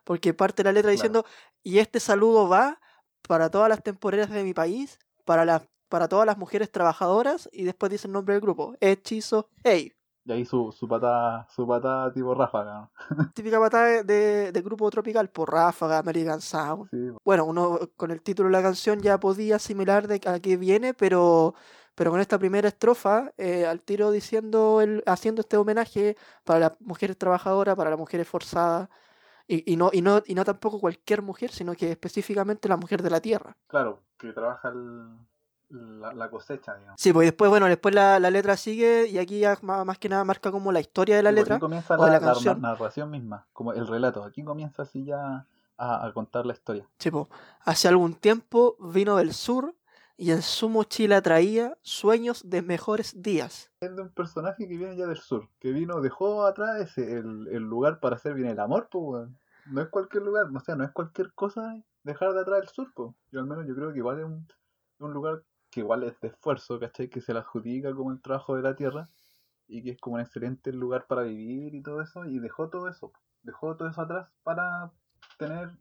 [0.04, 0.92] Porque parte la letra Claro.
[0.94, 1.26] diciendo,
[1.64, 2.80] y este saludo va
[3.28, 7.64] para todas las temporeras de mi país, para las para todas las mujeres trabajadoras, y
[7.64, 9.94] después dice el nombre del grupo, Hechizo Hey.
[10.26, 12.90] Y ahí su, su patada, su patada tipo ráfaga.
[13.36, 16.90] Típica patada de, de- de grupo tropical, por Ráfaga, American Sound.
[16.90, 20.58] Sí, Bueno, uno con el título de la canción ya podía asimilar de a qué
[20.58, 21.54] viene, pero,
[21.96, 26.72] pero con esta primera estrofa, eh, al tiro diciendo, el, haciendo este homenaje para las
[26.82, 28.90] mujeres trabajadoras, para las mujeres forzadas,
[29.48, 33.02] y, y no, y, no, y no tampoco cualquier mujer, sino que específicamente la mujer
[33.02, 33.56] de la tierra.
[33.68, 35.18] claro, que trabaja el-
[35.70, 37.00] la, la cosecha, digamos.
[37.02, 40.08] Sí, pues después, bueno, después la, la letra sigue y aquí ya más, más que
[40.08, 41.56] nada marca como la historia de la Sí, pues, letra.
[41.56, 42.62] Aquí comienza o de la, canción.
[42.62, 44.24] narración misma, como el relato.
[44.24, 46.88] Aquí comienza así ya a, a contar la historia.
[47.00, 47.30] Sí, po.
[47.62, 49.74] Hace algún tiempo vino del sur
[50.18, 53.72] y en su mochila traía sueños de mejores días.
[53.80, 57.64] Es de un personaje que viene ya del sur, que vino, dejó atrás el, el
[57.64, 59.28] lugar para hacer bien el amor, pues.
[59.66, 62.94] No es cualquier lugar, o sea, no es cualquier cosa dejar de atrás el sur,
[62.96, 63.14] pues.
[63.32, 64.48] Yo al menos yo creo que igual es un,
[65.00, 67.10] un lugar que igual es de esfuerzo, ¿cachai?
[67.10, 69.10] Que se le adjudica como el trabajo de la tierra
[69.68, 72.88] y que es como un excelente lugar para vivir y todo eso, y dejó todo
[72.88, 74.92] eso, dejó todo eso atrás para
[75.38, 75.72] tener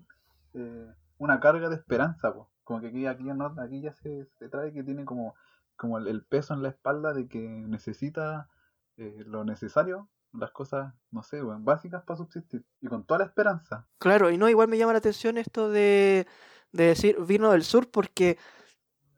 [0.55, 2.49] eh, una carga de esperanza, pues.
[2.65, 5.35] Como que aquí, aquí, no- aquí ya se, se trae que tiene como,
[5.77, 8.49] como el, el peso en la espalda de que necesita
[8.97, 12.65] eh, lo necesario, las cosas, no sé, weón, básicas para subsistir.
[12.81, 13.87] Y con toda la esperanza.
[13.99, 16.27] Claro, y no, igual me llama la atención esto de,
[16.73, 18.39] de decir vino del sur porque,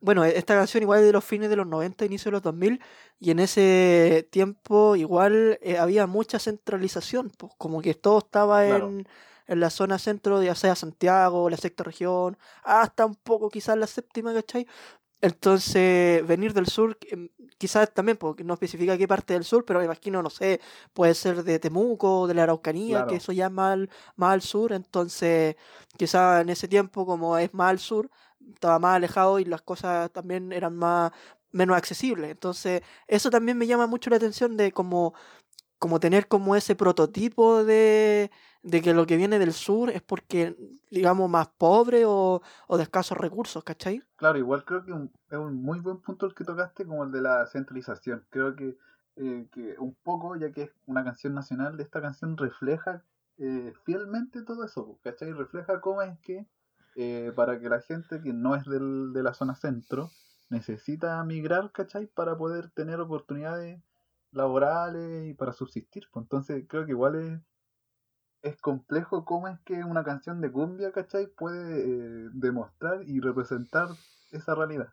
[0.01, 2.43] bueno, e- esta canción igual es de los fines de los 90, inicio de los
[2.43, 2.81] 2000,
[3.19, 8.89] y en ese tiempo igual eh, había mucha centralización, pues como que todo estaba Claro.
[8.89, 9.09] en,
[9.47, 13.87] en la zona centro, ya sea Santiago, la sexta región, hasta un poco quizás la
[13.87, 14.67] séptima, ¿cachai?
[15.23, 19.79] Entonces, venir del sur, em, quizás también, porque no especifica qué parte del sur, pero
[19.81, 20.61] me imagino, no sé,
[20.93, 23.09] puede ser de Temuco, de la Araucanía, Claro.
[23.09, 23.79] que eso ya es más
[24.17, 25.57] más al sur, entonces
[25.97, 28.11] quizás en ese tiempo, como es más al sur,
[28.55, 31.13] estaba más alejado y las cosas también eran más,
[31.53, 32.31] menos accesible.
[32.31, 35.15] Entonces, eso también me llama mucho la atención de como,
[35.79, 38.31] como tener como ese prototipo de,
[38.62, 40.57] de que lo que viene del sur es porque,
[40.91, 44.03] digamos, más pobre o, o de escasos recursos, ¿cachai?
[44.17, 47.12] Claro, igual creo que un- es un muy buen punto el que tocaste, como el
[47.12, 48.25] de la centralización.
[48.31, 48.77] Creo que,
[49.17, 53.03] eh, que un poco, ya que es una canción nacional, esta canción refleja
[53.39, 55.31] eh, fielmente todo eso, ¿cachai?
[55.35, 56.47] Refleja cómo es que
[56.95, 60.11] eh, para que la gente que no es del- de la zona centro
[60.49, 62.07] necesita migrar, ¿cachai?
[62.07, 63.79] Para poder tener oportunidades
[64.33, 66.05] laborales y para subsistir.
[66.11, 66.25] pues.
[66.25, 67.41] Entonces creo que igual es,
[68.43, 71.27] es complejo cómo es que una canción de cumbia, ¿cachai?
[71.27, 73.89] Puede eh, demostrar y representar
[74.31, 74.93] esa realidad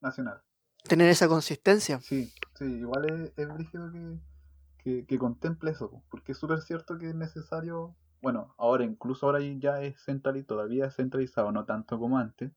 [0.00, 0.42] nacional.
[0.82, 2.00] Tener esa consistencia.
[2.00, 4.18] Sí, sí, igual es, es brígido que,
[4.78, 9.26] que, que contemple eso, po, porque es súper cierto que es necesario, bueno, ahora incluso
[9.26, 12.52] ahora ya es centralizado, todavía es centralizado, no tanto como antes,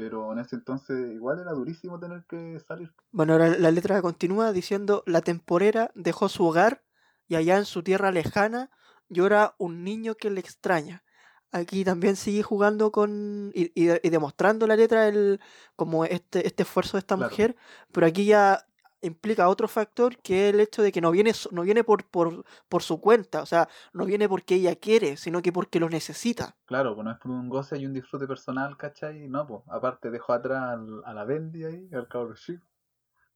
[0.00, 2.90] pero en ese entonces igual era durísimo tener que salir.
[3.12, 6.82] Bueno, ahora la letra continúa diciendo, la temporera dejó su hogar
[7.28, 8.70] y allá en su tierra lejana
[9.10, 11.04] llora un niño que le extraña.
[11.52, 15.40] Aquí también sigue jugando con y, y- y demostrando la letra el,
[15.76, 17.30] como este, este esfuerzo de esta Claro.
[17.30, 17.56] mujer,
[17.92, 18.66] pero aquí ya
[19.02, 22.44] implica otro factor que es el hecho de que no viene, no viene por, por,
[22.68, 26.56] por su cuenta, o sea, no viene porque ella quiere, sino que porque lo necesita.
[26.66, 29.28] Claro, pues no es por un goce y un disfrute personal, ¿cachai?
[29.28, 32.64] No, pues aparte dejó atrás al- a la Bendy ahí, al cabro chico,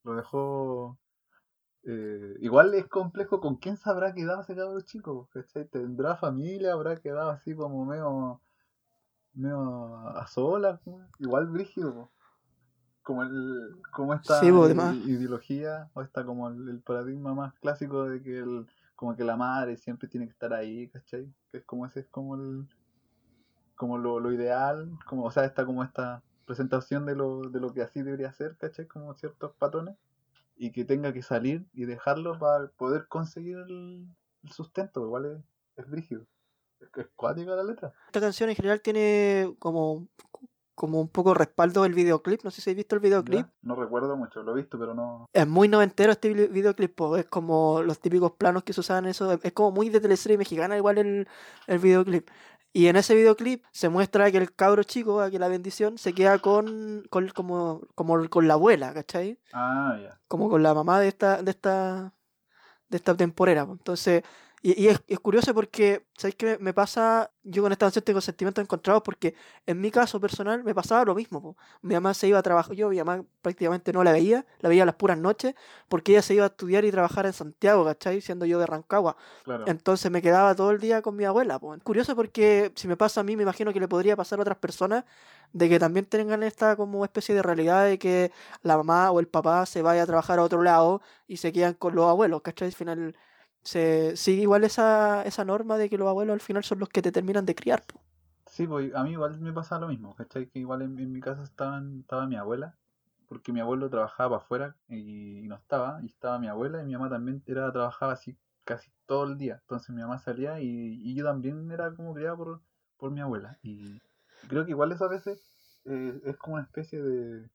[0.04, 0.98] lo dejó...
[1.84, 5.66] eh, igual es complejo con quién se habrá quedado ese cabro chico, ¿cachai?
[5.68, 6.74] ¿Tendrá familia?
[6.74, 8.42] ¿Habrá quedado así como medio,
[9.34, 10.80] medio a solas?
[11.20, 12.13] Igual brígido, po.
[13.04, 14.96] Como el, como esta Sí, además.
[14.96, 19.36] ideología, o esta como el, el paradigma más clásico de que el, como que la
[19.36, 21.32] madre siempre tiene que estar ahí, ¿cachai?
[21.52, 22.66] Que es como ese es como el
[23.76, 27.72] como lo, lo ideal, como, o sea, está como esta presentación de lo, de lo
[27.74, 28.86] que así debería ser, ¿cachai?
[28.86, 29.96] Como ciertos patrones,
[30.56, 34.06] y que tenga que salir y dejarlo para poder conseguir el,
[34.44, 36.24] el sustento, igual es, es brígido.
[36.80, 37.92] Es, es cuática la letra.
[38.06, 40.06] Esta canción en general tiene como,
[40.74, 43.46] como un poco respaldo del videoclip, no sé si habéis visto el videoclip.
[43.46, 43.52] ¿Ya?
[43.62, 45.26] No recuerdo mucho, lo he visto, pero no.
[45.32, 49.06] Es muy noventero este vi- videoclip, po, es como los típicos planos que se usaban
[49.06, 51.28] eso, es- como muy de teleserie mexicana igual el,
[51.66, 52.28] el videoclip.
[52.72, 56.40] Y en ese videoclip se muestra que el cabro chico, que la bendición, se queda
[56.40, 59.38] con, con como, como con la abuela, ¿cachai?
[59.52, 60.20] Ah, ya.
[60.26, 62.14] Como con la mamá de esta, de esta,
[62.88, 63.64] de esta temporera.
[63.64, 63.72] po.
[63.74, 64.24] Entonces,
[64.66, 67.30] y, y es, es curioso porque, ¿sabéis qué me, pasa?
[67.42, 69.34] Yo con esta canción tengo sentimientos encontrados porque
[69.66, 71.42] en mi caso personal me pasaba lo mismo.
[71.42, 71.56] po.
[71.82, 74.86] Mi mamá se iba a trabajar, yo mi mamá prácticamente no la veía, la veía
[74.86, 75.54] las puras noches
[75.86, 78.22] porque ella se iba a estudiar y trabajar en Santiago, ¿cachai?
[78.22, 79.18] Siendo yo de Rancagua.
[79.44, 79.64] Claro.
[79.66, 81.58] Entonces me quedaba todo el día con mi abuela.
[81.58, 81.76] po.
[81.82, 84.56] Curioso porque si me pasa a mí, me imagino que le podría pasar a otras
[84.56, 85.04] personas
[85.52, 89.28] de que también tengan esta como especie de realidad de que la mamá o el
[89.28, 92.68] papá se vaya a trabajar a otro lado y se quedan con los abuelos, ¿cachai?
[92.68, 93.14] Al final
[93.64, 97.02] se sigue igual esa, esa norma de que los abuelos al final son los que
[97.02, 97.82] te terminan de criar.
[97.82, 98.00] po.
[98.46, 100.48] Sí, pues a mí igual me pasa lo mismo, ¿cachai?
[100.48, 102.76] Que igual en, mi casa estaba mi abuela,
[103.26, 106.92] porque mi abuelo trabajaba para afuera y, no estaba, y estaba mi abuela y mi
[106.92, 109.58] mamá también era trabajaba así casi todo el día.
[109.62, 112.60] Entonces mi mamá salía y, y yo también era como criado por,
[112.96, 113.58] por mi abuela.
[113.62, 114.00] Y
[114.48, 117.50] creo que igual eso a veces eh, es como una especie de,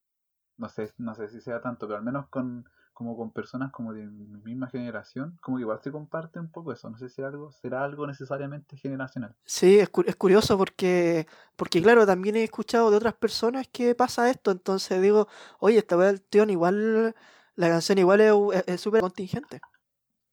[0.56, 2.68] no sé, no sé si sea tanto, pero al menos con
[3.00, 6.70] como con personas como de mi misma generación, como que igual se comparte un poco
[6.70, 6.90] eso.
[6.90, 9.34] No sé si algo será algo necesariamente generacional.
[9.46, 13.94] Sí, es, cu- es curioso porque, porque claro, también he escuchado de otras personas que
[13.94, 17.14] pasa esto, entonces digo, oye, esta weá del tío igual,
[17.56, 19.60] la canción igual es súper contingente.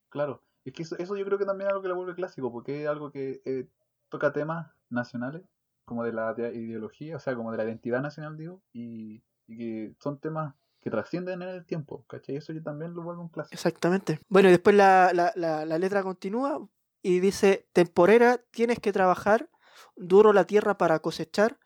[0.10, 2.52] Claro, es que eso, eso yo creo que también es algo que la vuelve clásico,
[2.52, 3.68] porque es algo que eh,
[4.10, 5.44] toca temas nacionales,
[5.86, 9.58] como de la de- ideología, o sea, como de la identidad nacional, digo, y, y
[9.58, 12.38] que son temas que trascienden en el tiempo, ¿cachai?
[12.38, 13.54] Eso yo también lo vuelve un clásico.
[13.54, 14.20] Exactamente.
[14.30, 16.68] Bueno, y después la, la, la, la letra continúa
[17.02, 19.50] y dice, temporera, tienes que trabajar,
[19.96, 21.60] duro la tierra para cosechar,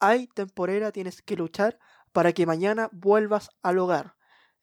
[0.00, 1.78] ay, temporera, tienes que luchar
[2.12, 4.16] para que mañana vuelvas al hogar.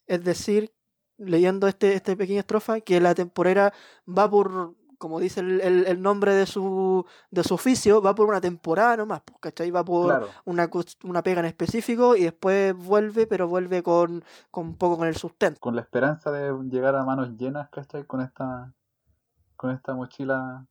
[0.08, 0.74] Es decir,
[1.18, 3.74] leyendo este, este pequeña estrofa, que la temporera
[4.08, 8.28] va por, como dice el, el- el nombre de su, de su oficio, va por
[8.28, 9.72] una temporada nomás, pues, ¿cachai?
[9.72, 10.70] Va por Claro, una,
[11.04, 15.16] una pega en específico y después vuelve, pero vuelve con, con un poco con el
[15.16, 15.60] sustento.
[15.60, 18.06] con la esperanza de llegar a manos llenas, ¿cachai?
[18.06, 18.74] Con esta,
[19.56, 20.66] con esta mochila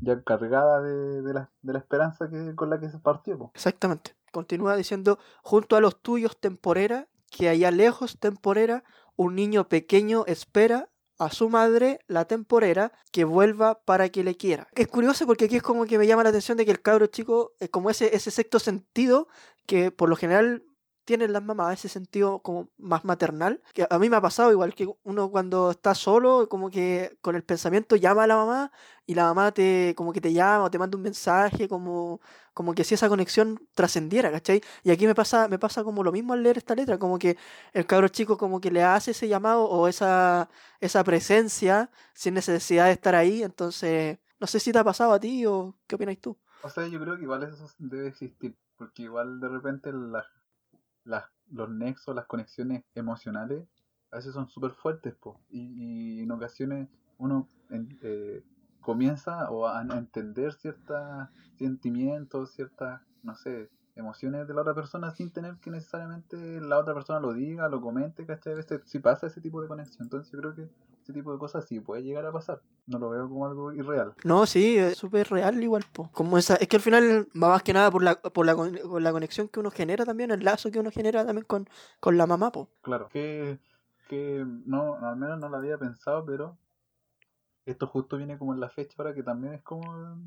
[0.00, 3.36] ya cargada de, de la, de la esperanza que, con la que se partió.
[3.38, 3.50] po.
[3.54, 4.14] Exactamente.
[4.32, 8.84] Continúa diciendo, junto a los tuyos temporera, que allá lejos temporera,
[9.16, 10.88] un niño pequeño espera
[11.20, 14.68] a su madre, la temporera, que vuelva para que le quiera.
[14.74, 17.06] Es curioso porque aquí es como que me llama la atención de que el cabro
[17.06, 19.28] chico, es como ese, ese sexto sentido
[19.66, 20.64] que por lo general
[21.10, 24.76] tienen las mamás, ese sentido como más maternal, que a mí me ha pasado igual
[24.76, 28.72] que uno cuando está solo, como que con el pensamiento llama a la mamá
[29.06, 32.20] y la mamá te como que te llama o te manda un mensaje, como,
[32.54, 34.60] como que si esa conexión trascendiera, ¿cachai?
[34.84, 37.36] Y aquí me pasa, me pasa como lo mismo al leer esta letra, como que
[37.72, 42.84] el cabro chico como que le hace ese llamado o esa, esa presencia sin necesidad
[42.84, 46.18] de estar ahí, entonces no sé si te ha pasado a ti o qué opinas
[46.18, 46.38] tú.
[46.62, 50.26] O sea, yo creo que igual eso debe existir, porque igual de repente las,
[51.04, 53.66] las, los nexos, las conexiones emocionales,
[54.10, 57.48] a veces son súper fuertes, po, y, en ocasiones uno
[58.02, 58.42] eh,
[58.80, 65.10] comienza o a, a entender ciertos sentimientos, ciertas, no sé, emociones de la otra persona
[65.10, 68.54] sin tener que necesariamente la otra persona lo diga, lo comente, ¿cachai?
[68.54, 70.70] A veces sí pasa ese tipo de conexión, entonces yo creo que
[71.10, 74.14] ese tipo de cosas sí puede llegar a pasar, no lo veo como algo irreal.
[74.24, 76.10] No, sí, es súper real igual, po.
[76.12, 79.02] Como esa, es que al final va más que nada por la, por la, por
[79.02, 81.68] la conexión que uno genera también, el lazo que uno genera también con,
[82.00, 82.68] con la mamá, po.
[82.82, 83.58] Claro, que,
[84.08, 86.56] que no, al menos no lo había pensado, pero
[87.66, 90.18] esto justo viene como en la fecha ahora que también es como,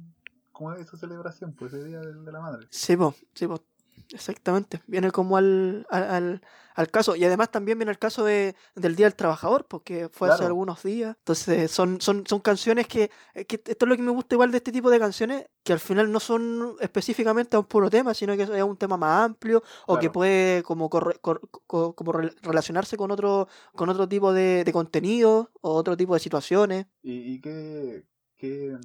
[0.52, 2.68] como esa celebración, pues ese día de, de la madre.
[2.70, 3.64] Sí, po, sí, po.
[4.12, 4.82] Exactamente.
[4.88, 6.42] Viene como al, al,
[6.76, 7.16] al- caso.
[7.16, 10.84] Y además también viene el caso de, del Día del Trabajador, porque fue hace algunos
[10.84, 11.16] días.
[11.18, 14.52] Entonces, son, son, son canciones que, eh, que Esto es lo que me gusta igual
[14.52, 18.14] de este tipo de canciones, que al final no son específicamente a un puro tema,
[18.14, 22.14] sino que es un tema más amplio o que puede como, corre- cor- co- como
[22.14, 26.86] rel- relacionarse con otro, con otro tipo de, de contenido o otro tipo de situaciones.
[27.02, 28.06] Y, y que,
[28.38, 28.78] que,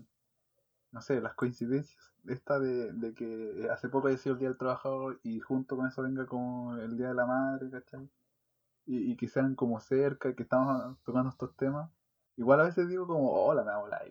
[0.93, 4.59] no sé, las coincidencias, esta de, de que hace poco haya sido el Día del
[4.59, 8.11] Trabajador y junto con eso venga como el Día de la Madre, ¿cachai?
[8.87, 11.91] Y, y que sean como cerca, que estamos tocando estos temas.
[12.37, 14.03] Igual a veces digo como, hola, me hago la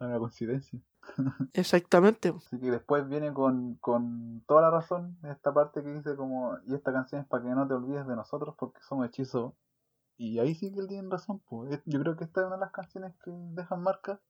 [0.00, 0.80] una coincidencia.
[1.54, 2.28] Exactamente.
[2.30, 6.74] Así que después viene con, con toda la razón esta parte que dice como, y
[6.74, 9.54] esta canción es para que no te olvides de nosotros porque somos hechizos.
[10.18, 11.72] Y ahí sí que él tiene razón, pues.
[11.72, 14.20] Es- Yo creo que esta es una de las canciones que dejan marca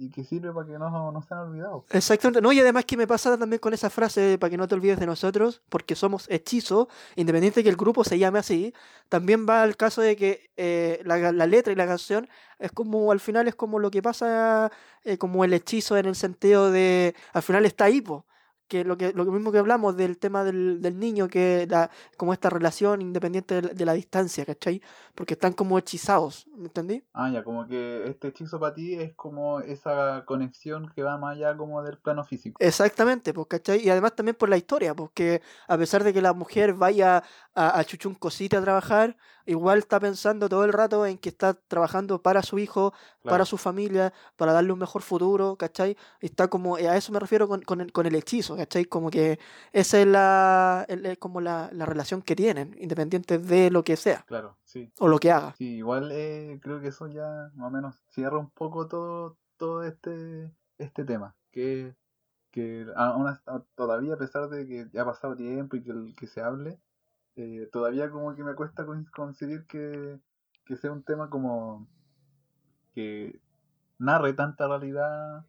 [0.00, 1.84] y que sirve para que no, no sean olvidados.
[1.90, 4.74] Exactamente, no, y además que me pasa también con esa frase para que no te
[4.74, 8.72] olvides de nosotros, porque somos hechizo, independiente de que el grupo se llame así,
[9.10, 13.12] también va al caso de que eh, la, la letra y la canción es como,
[13.12, 14.72] al final es como lo que pasa,
[15.04, 18.24] eh, como el hechizo en el sentido de, al final está ahí, po,
[18.70, 22.32] que lo, que lo mismo que hablamos del tema del, del niño, que la, como
[22.32, 24.80] esta relación independiente de, la- de la distancia, ¿cachai?
[25.14, 27.04] Porque están como hechizados, ¿me entendí?
[27.12, 31.36] Ah, ya, como que este hechizo para ti es como esa conexión que va más
[31.36, 32.62] allá como del plano físico.
[32.62, 33.80] Exactamente, pues, ¿cachai?
[33.80, 37.22] Y además también por la historia, porque a pesar de que la mujer vaya
[37.54, 41.54] a, a Chuchun Cosita a trabajar, igual está pensando todo el rato en que está
[41.54, 42.92] trabajando para su hijo,
[43.26, 43.46] para Claro.
[43.46, 45.96] su familia, para darle un mejor futuro, ¿cachai?
[46.20, 48.84] Y está como, a eso me refiero con, con el, con el hechizo, ¿cachai?
[48.84, 49.38] Como que
[49.72, 54.24] esa es la, el- como la, la relación que tienen, independiente de lo que sea
[54.26, 54.92] Claro, sí.
[54.98, 55.54] o lo que haga.
[55.56, 59.82] Sí, igual eh, creo que eso ya más o menos cierra un poco todo, todo
[59.84, 61.34] este, este tema.
[61.50, 61.94] Que,
[62.50, 63.26] que aún
[63.74, 66.80] todavía, a pesar de que ya ha pasado tiempo y que, el- que se hable,
[67.36, 70.20] eh, todavía como que me cuesta conseguir que,
[70.64, 71.88] que sea un tema como
[72.94, 73.40] que
[73.98, 75.46] narre tanta realidad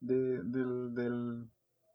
[0.00, 1.48] de, del, del,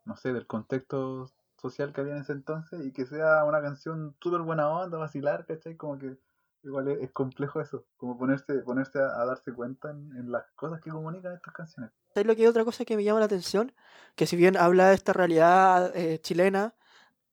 [0.09, 4.15] no sé, del contexto social que había en ese entonces y que sea una canción
[4.19, 5.75] súper buena onda, vacilar, ¿cachai?
[5.77, 6.17] Como que
[6.63, 10.45] igual es, es complejo eso, como ponerse, ponerse a, a darse cuenta en, en las
[10.55, 11.91] cosas que comunican estas canciones.
[12.13, 13.71] ¿Sabes lo que es otra cosa que me llama la atención?
[14.15, 16.73] Que si bien habla de esta realidad eh, chilena,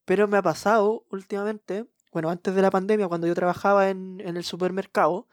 [0.04, 4.44] pero me ha pasado últimamente, bueno, antes de la pandemia, cuando yo trabajaba en, el
[4.44, 5.28] supermercado,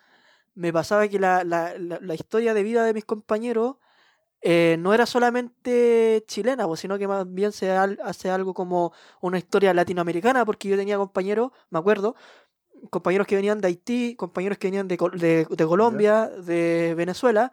[0.55, 3.75] me pasaba que la- la historia de vida de mis compañeros
[4.43, 8.91] eh, no era solamente chilena, pues, sino que más bien se al- hace algo como
[9.21, 12.15] una historia latinoamericana, porque yo tenía compañeros, me acuerdo,
[12.89, 14.97] compañeros que venían de Haití, compañeros que venían de-
[15.49, 17.51] de Colombia, de Venezuela,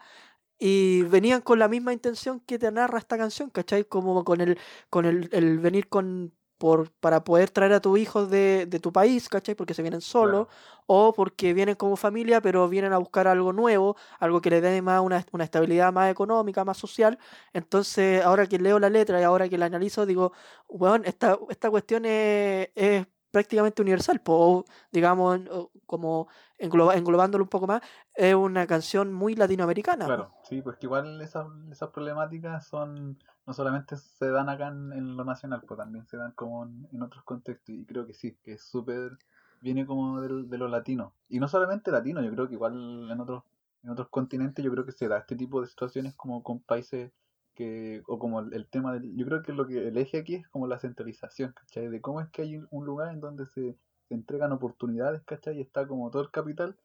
[0.58, 3.84] y venían con la misma intención que te narra esta canción, ¿cachai?
[3.84, 4.58] Como con el,
[4.90, 8.92] con el, el venir con por, para poder traer a tus hijos de, de tu
[8.92, 9.54] país, ¿cachai?
[9.54, 10.46] Porque se vienen solos,
[10.86, 14.82] o porque vienen como familia, pero vienen a buscar algo nuevo, algo que les dé
[14.82, 17.18] más una, una estabilidad más económica, más social.
[17.54, 20.32] Entonces, ahora que leo la letra y ahora que la analizo, digo,
[20.68, 25.40] bueno, esta, esta cuestión es, es prácticamente universal, o, digamos,
[25.86, 27.82] como englobándolo un poco más,
[28.14, 30.06] es una canción muy latinoamericana.
[30.06, 31.46] Claro, sí, pues igual esas,
[31.92, 36.64] problemáticas son, no solamente se dan acá en, lo nacional, pues también se dan como
[36.64, 39.16] en, otros contextos, y creo que sí, que es súper,
[39.60, 43.20] viene como del- de lo latino, y no solamente latino, yo creo que igual en
[43.20, 43.44] otros,
[43.82, 47.12] en otros continentes yo creo que se da este tipo de situaciones como con países
[47.60, 50.48] que, o como el, tema del, yo creo que lo que el eje aquí es
[50.48, 51.88] como la centralización, ¿cachai?
[51.88, 53.76] De cómo es que hay un- lugar en donde se,
[54.08, 55.58] entregan oportunidades, ¿cachai?
[55.58, 56.76] Y está como todo el capital,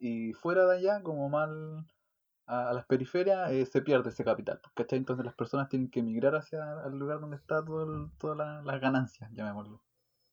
[0.00, 1.86] y fuera de allá, como mal
[2.46, 4.98] a, las periferias, eh, se pierde ese capital, ¿cachai?
[4.98, 9.30] Entonces las personas tienen que emigrar hacia el lugar donde está todas la- las ganancias,
[9.32, 9.82] llamémoslo.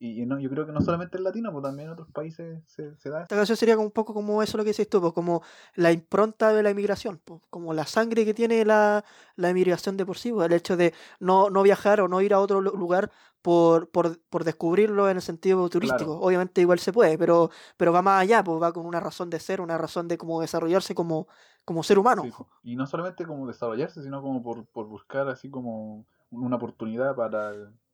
[0.04, 2.60] Y, y no, yo creo que no solamente en Latino, pues también en otros países
[2.66, 5.00] se, se da Esta canción sería como un poco como eso lo que dices tú,
[5.00, 5.44] pues, como
[5.76, 10.06] la impronta de la inmigración, pues, como la sangre que tiene la, la inmigración de
[10.08, 12.76] por sí, pues, el hecho de no, no viajar o no ir a otro lu-
[12.76, 13.12] lugar
[13.44, 16.06] por, por, por descubrirlo en el sentido turístico.
[16.06, 16.26] Claro.
[16.26, 19.40] Obviamente igual se puede, pero, pero va más allá, pues va con una razón de
[19.40, 21.28] ser, una razón de cómo desarrollarse como,
[21.64, 22.24] como ser humano.
[22.24, 22.32] Sí,
[22.64, 27.54] y no solamente como desarrollarse, sino como por, por buscar así como una oportunidad para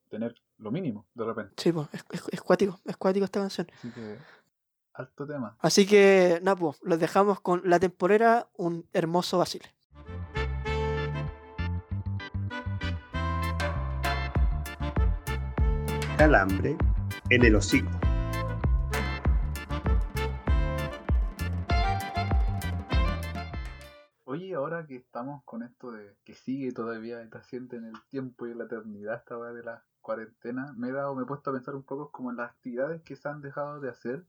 [0.09, 1.53] tener lo mínimo de repente.
[1.57, 3.67] Sí, pues, es, es, es cuático, es cuático esta canción.
[3.77, 4.17] Así que,
[4.93, 5.57] alto tema.
[5.59, 9.73] Así que, nada, pues, los dejamos con La Temporera, un hermoso Basile.
[16.17, 16.75] Calambre
[17.29, 17.91] en el hocico.
[24.23, 28.47] Oye, ahora que estamos con esto de que sigue todavía, está siente en el tiempo
[28.47, 31.49] y en la eternidad esta weá de la cuarentena, me he dado, me he puesto
[31.49, 34.23] a pensar un poco como en las actividades que se han dejado de hacer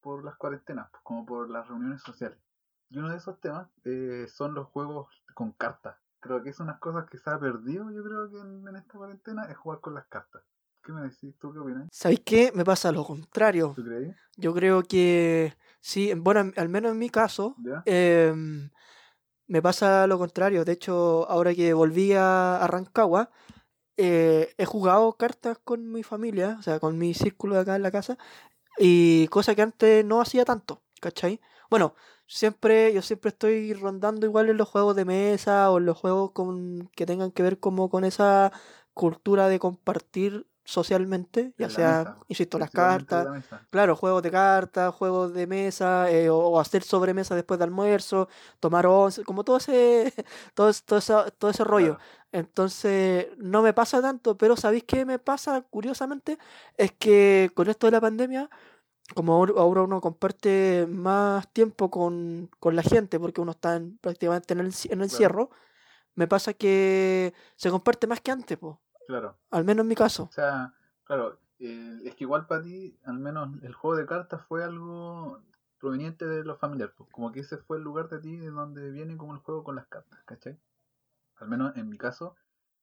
[0.00, 2.38] por las cuarentenas, pues, como por las reuniones sociales.
[2.90, 5.96] Y uno de esos temas eh, son los juegos con cartas.
[6.20, 8.96] Creo que es unas cosas que se ha perdido, yo creo que en, en esta
[8.96, 10.42] cuarentena, es jugar con las cartas.
[10.84, 11.34] ¿Qué me decís?
[11.40, 11.88] ¿Tú qué opinas?
[11.90, 12.52] ¿Sabéis qué?
[12.54, 13.72] Me pasa lo contrario.
[13.74, 14.14] ¿Tú crees?
[14.36, 18.70] Yo creo que sí, bueno, en- al menos en mi caso, em,
[19.48, 20.64] me pasa lo contrario.
[20.64, 23.30] De hecho, ahora que volví a a Rancagua,
[23.96, 27.82] eh, he jugado cartas con mi familia, o sea, con mi círculo de acá en
[27.82, 28.18] la casa,
[28.78, 31.40] y cosa que antes no hacía tanto, ¿cachai?
[31.70, 31.94] Bueno,
[32.26, 36.32] siempre, yo siempre estoy rondando igual en los juegos de mesa o en los juegos
[36.32, 38.52] con, que tengan que ver como con esa
[38.94, 43.30] cultura de compartir socialmente, ya la sea, mesa, insisto, las cartas, la.
[43.70, 48.28] Claro, juegos de cartas, juegos de mesa, eh, o, o hacer sobremesa después de almuerzo,
[48.60, 50.12] tomar once, como todo ese,
[50.54, 51.96] todo, es- todo, ese rollo.
[51.98, 52.00] Claro.
[52.34, 56.36] Entonces, no me pasa tanto, pero ¿sabéis qué me pasa curiosamente?
[56.76, 58.50] Es que con esto de la pandemia,
[59.14, 63.98] como ahor- ahora uno comparte más tiempo con, con la gente, porque uno está en-
[63.98, 65.02] prácticamente en el, en el Claro.
[65.04, 65.50] encierro,
[66.16, 69.36] me pasa que se comparte más que antes, po, Claro.
[69.52, 70.24] al menos en mi caso.
[70.24, 74.42] O sea, claro, eh, es que igual para ti, al menos el juego de cartas
[74.48, 75.40] fue algo
[75.78, 78.90] proveniente de lo familiar, pues, como que ese fue el lugar de ti de donde
[78.90, 80.58] viene como el juego con las cartas, ¿cachai?
[81.38, 82.34] Al menos en mi caso,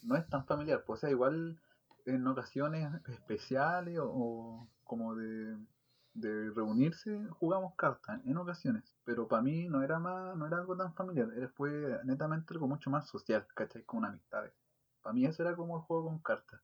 [0.04, 1.60] no es tan familiar, pues, sea, igual
[2.06, 5.58] en ocasiones especiales o, como de,
[6.14, 10.76] de reunirse jugamos cartas, en ocasiones, pero para mí no era más, no era algo
[10.78, 13.84] tan familiar, era- fue netamente algo mucho más social, ¿cachai?
[13.84, 14.46] Como una amistad.
[15.02, 16.62] Para mí eso era como el juego con cartas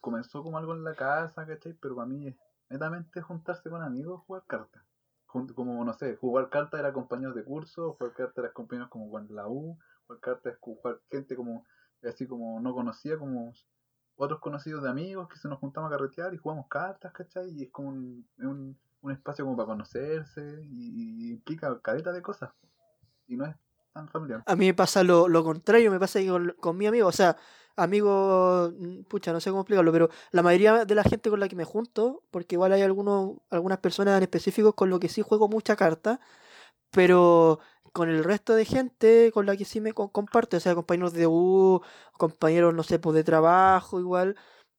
[0.00, 1.72] comenzó como algo en la casa, ¿cachai?
[1.74, 2.36] Pero para mí es
[2.68, 4.82] netamente juntarse con amigos, jugar cartas.
[5.26, 9.26] Como, no sé, jugar cartas era compañeros de curso, jugar cartas era compañeros como con
[9.34, 9.78] la U,
[10.20, 11.64] cartas jugar gente como,
[12.02, 13.52] así como no conocía, como
[14.16, 17.50] otros conocidos de amigos que se nos juntamos a carretear y jugamos cartas, ¿cachai?
[17.50, 22.22] Y es como un, un, un espacio como para conocerse y, y implica careta de
[22.22, 22.50] cosas.
[23.26, 23.56] Y no es
[23.92, 24.42] tan familiar.
[24.46, 27.12] A mí me pasa lo, lo contrario, me pasa que con, con mi amigo, o
[27.12, 27.36] sea,
[27.76, 31.48] amigos, mm, pucha, no sé cómo explicarlo, pero la mayoría de la gente con la
[31.48, 35.22] que me junto, porque igual hay algunos, algunas personas en específico con lo que sí
[35.22, 36.20] juego mucha carta,
[36.90, 37.60] pero
[37.92, 41.12] con el resto de gente con la que sí me co- comparto, o sea, compañeros
[41.12, 41.80] de U,
[42.18, 44.36] compañeros, no sé, pues de trabajo igual,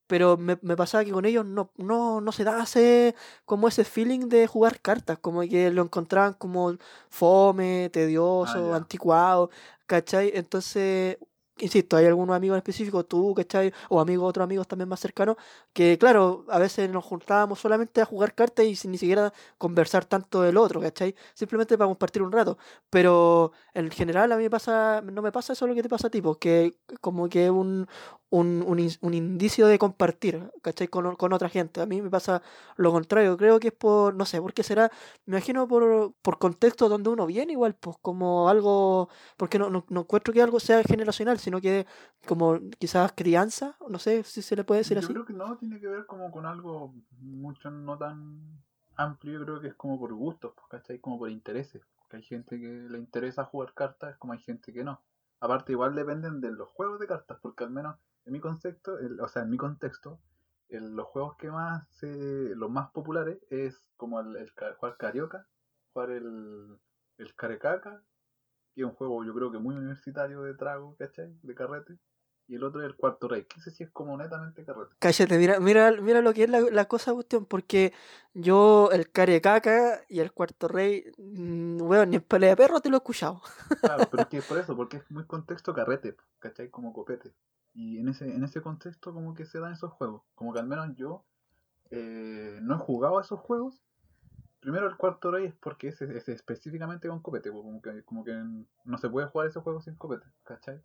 [0.08, 3.84] pero me, me pasaba que con ellos no, no, no se daba ese, como ese
[3.86, 6.76] feeling de jugar cartas, como que lo encontraban como
[7.10, 8.76] fome, tedioso, ya.
[8.76, 9.50] anticuado,
[9.88, 10.32] ¿cachai?
[10.36, 11.18] Entonces,
[11.60, 13.72] insisto, hay algunos amigos en específico, tú, ¿cachai?
[13.90, 15.38] O amigos, otros amigos también más cercanos,
[15.74, 20.06] que claro, a veces nos juntábamos solamente a jugar cartas y sin ni siquiera conversar
[20.06, 21.16] tanto del otro, ¿cachai?
[21.34, 22.58] Simplemente para compartir un rato.
[22.90, 26.08] Pero en general a mí me pasa, no me pasa eso lo que te pasa
[26.08, 27.88] a ti, porque como que un,
[28.30, 30.88] un, un, un indicio de compartir, ¿cachai?
[30.88, 31.82] Con, con otra gente.
[31.82, 32.42] A mí me pasa
[32.78, 34.92] lo contrario, creo que es por, no sé, por qué será,
[35.26, 39.86] me imagino por, por contexto donde uno viene igual, pues como algo, porque no, no,
[39.90, 41.86] no encuentro que algo sea generacional, sino que
[42.28, 45.14] como quizás crianza, no sé si se le puede decir Yo así.
[45.14, 48.62] creo que no, tiene que ver como con algo mucho no tan
[48.96, 51.00] amplio, yo creo que es como por gustos, pues, ¿cachai?
[51.00, 51.82] Como por intereses.
[51.98, 55.02] Porque hay gente que le interesa jugar cartas, como hay gente que no.
[55.40, 59.20] Aparte, igual dependen de los juegos de cartas, porque al menos en mi concepto, el-
[59.20, 60.20] o sea, en mi contexto,
[60.70, 65.48] el- los juegos que más, se- los más populares es como el, el jugar carioca,
[65.92, 66.78] jugar el,
[67.18, 68.02] el carecaca
[68.74, 71.38] que es un juego yo creo que muy universitario de trago, ¿cachai?
[71.42, 71.98] De carrete.
[72.46, 74.96] Y el otro es el Cuarto Rey, que ese sí es como netamente carrete.
[75.00, 77.94] Cállate, mira, mira, mira lo que es la, la cosa, cuestión, porque
[78.34, 82.90] yo, el caca y el cuarto rey, mm, weón, ni en pelea de perro te
[82.90, 83.42] lo he escuchado.
[83.80, 86.70] Claro, pero es que por eso, porque es muy contexto carrete, ¿cachai?
[86.70, 87.32] Como copete.
[87.74, 90.22] Y en ese, en ese contexto como que se dan esos juegos.
[90.36, 91.24] Como que al menos yo
[91.90, 93.82] eh, no he jugado a esos juegos.
[94.64, 98.24] Primero el cuarto rey es porque es, es específicamente con copete, pues, como que, como
[98.24, 98.42] que
[98.86, 100.82] no se puede jugar esos juegos sin copete, ¿cachai?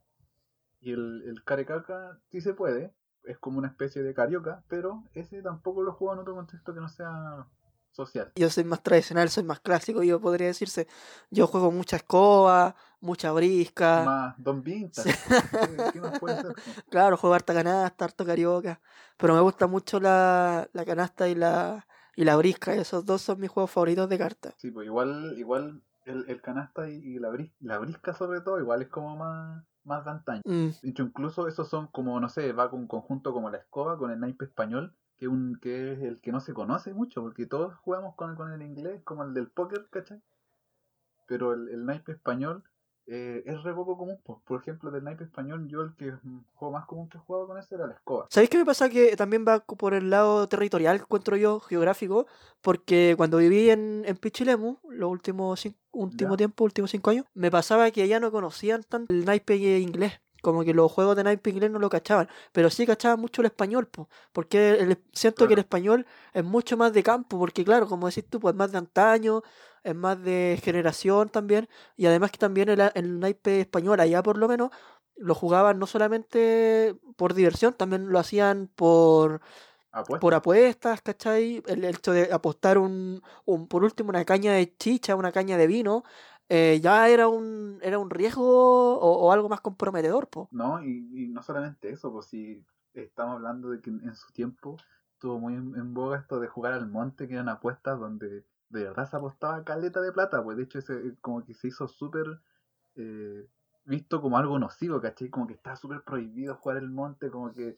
[0.80, 5.42] Y el, el carecaca sí se puede, es como una especie de carioca, pero ese
[5.42, 7.46] tampoco lo juego en otro contexto que no sea
[7.92, 8.32] social.
[8.34, 10.88] Yo soy más tradicional, soy más clásico, yo podría decirse.
[11.30, 14.02] Yo juego mucha escoba, mucha brisca.
[14.04, 15.08] Más Don Vintage.
[15.12, 16.54] ¿Qué, qué más puede ser?
[16.90, 18.80] Claro, juego harta canasta, harto carioca.
[19.16, 21.86] Pero me gusta mucho la, la canasta y la,
[22.18, 22.74] y la brisca.
[22.74, 24.54] Esos dos son mis juegos favoritos de cartas.
[24.58, 28.58] Sí, pues igual, igual el, el canasta y, y la, bris, la brisca sobre todo,
[28.58, 30.42] igual es como más, más de antaño.
[30.44, 33.58] Mm, De hecho, incluso esos son como, no sé, va con un conjunto como la
[33.58, 37.22] escoba, con el naipe español, que, un, que es el que no se conoce mucho,
[37.22, 40.20] porque todos jugamos con, con el inglés, como el del póker, ¿cachai?
[41.28, 42.64] Pero el, el naipe español
[43.08, 44.18] eh, es re poco común.
[44.24, 44.40] po.
[44.46, 46.12] Por ejemplo, del naipe español, yo el que
[46.54, 48.26] juego más común que jugaba con ese era la escoba.
[48.30, 48.88] ¿Sabéis qué me pasa?
[48.88, 52.26] Que también va por el lado territorial, encuentro yo, geográfico,
[52.60, 56.36] porque cuando viví en, en Pichilemu, los últimos cin- último Ya.
[56.38, 60.20] tiempo, últimos cinco años, me pasaba que allá no conocían tanto el naipe inglés.
[60.40, 63.46] Como que los juegos de naipe inglés no lo cachaban, pero sí cachaban mucho el
[63.46, 67.88] español, po, porque el- siento que el español es mucho más de campo, porque claro,
[67.88, 69.42] como decís tú, pues es más de antaño,
[69.88, 74.38] es más de generación también, y además que también el, el naipe español allá por
[74.38, 74.70] lo menos
[75.16, 79.40] lo jugaban no solamente por diversión, también lo hacían por,
[79.90, 80.20] Apuesta.
[80.20, 81.62] por apuestas, ¿cachai?
[81.66, 85.66] El hecho de apostar un, un, por último, una caña de chicha, una caña de
[85.66, 86.04] vino,
[86.48, 90.50] eh, ya era un, era un riesgo o, o algo más comprometedor, po.
[90.50, 92.64] No, y, y no solamente eso, pues si
[92.94, 94.76] estamos hablando de que en, en su tiempo
[95.12, 98.84] estuvo muy en, en boga esto de jugar al monte, que eran apuestas donde de
[98.84, 102.40] verdad se apostaba caleta de plata, pues de hecho ese como que se hizo súper
[102.96, 103.48] eh,
[103.84, 105.30] visto como algo nocivo, ¿cachai?
[105.30, 107.76] Como que estaba súper prohibido jugar el monte, como que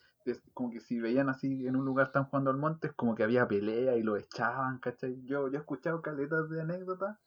[0.55, 3.25] como que si veían así en un lugar están jugando al monte, es como que
[3.25, 5.23] había pelea y lo echaban, ¿cachai?
[5.25, 7.19] Yo, yo he escuchado caletas de anécdotas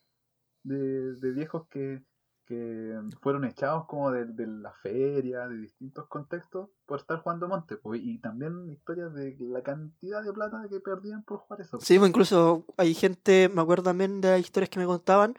[0.63, 2.05] de, de viejos que,
[2.45, 7.77] que fueron echados como de, de la feria, de distintos contextos, por estar jugando monte.
[7.77, 11.79] pues, y también historias de la cantidad de plata que perdían por jugar eso.
[11.79, 15.35] Sí, pues incluso hay gente, me acuerdo también de las historias que me contaban,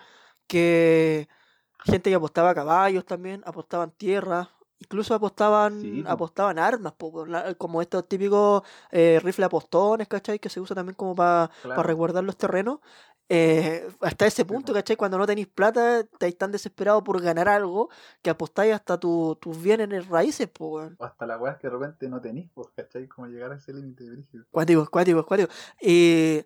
[0.46, 1.28] que
[1.84, 6.08] gente que apostaba a caballos también, apostaban tierra, incluso apostaban, Sí, po.
[6.08, 6.94] apostaban armas,
[7.58, 10.38] como estos típicos eh, rifles apostones, ¿cachai?
[10.38, 11.82] Que se usa también como para Claro.
[11.82, 12.80] resguardar los terrenos.
[13.28, 14.74] Eh, hasta ese punto, po.
[14.74, 14.96] ¿cachai?
[14.96, 17.88] Cuando no tenéis plata, estáis tan desesperados por ganar algo
[18.22, 20.92] que apostáis hasta tu- tus bienes en raíces, pues.
[20.98, 23.08] O hasta las weas que de repente no tenís, pues, ¿cachai?
[23.08, 24.44] Como llegar a ese límite de brígido.
[24.50, 25.50] Cuático, cuático, cuático.
[25.80, 26.44] Y,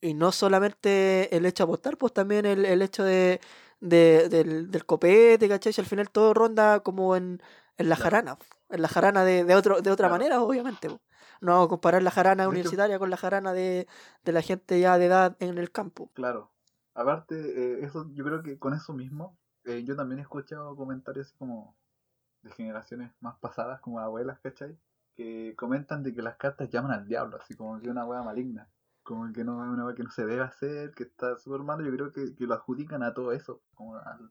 [0.00, 3.40] y no solamente el hecho de apostar, pues también el, el hecho de,
[3.80, 5.72] de- del, del copete, ¿cachai?
[5.72, 7.42] Si al final todo ronda como en,
[7.76, 8.10] en la Claro.
[8.10, 8.38] jarana,
[8.70, 10.14] en la jarana de, de, otro, de otra Claro.
[10.22, 10.88] manera, obviamente.
[10.90, 11.00] po.
[11.44, 13.86] No comparar la jarana universitaria con la jarana de,
[14.24, 16.10] de la gente ya de edad en el campo.
[16.14, 16.50] Claro.
[16.94, 21.26] Aparte, eh, eso, yo creo que con eso mismo, eh, yo también he escuchado comentarios
[21.26, 21.76] así como
[22.42, 24.78] de generaciones más pasadas, como abuelas, ¿cachai?
[25.16, 28.70] Que comentan de que las cartas llaman al diablo, así como que una wea maligna.
[29.02, 31.84] Como que no es una wea que no se debe hacer, que está súper malo.
[31.84, 34.30] Yo creo que, que lo adjudican a todo eso, como al,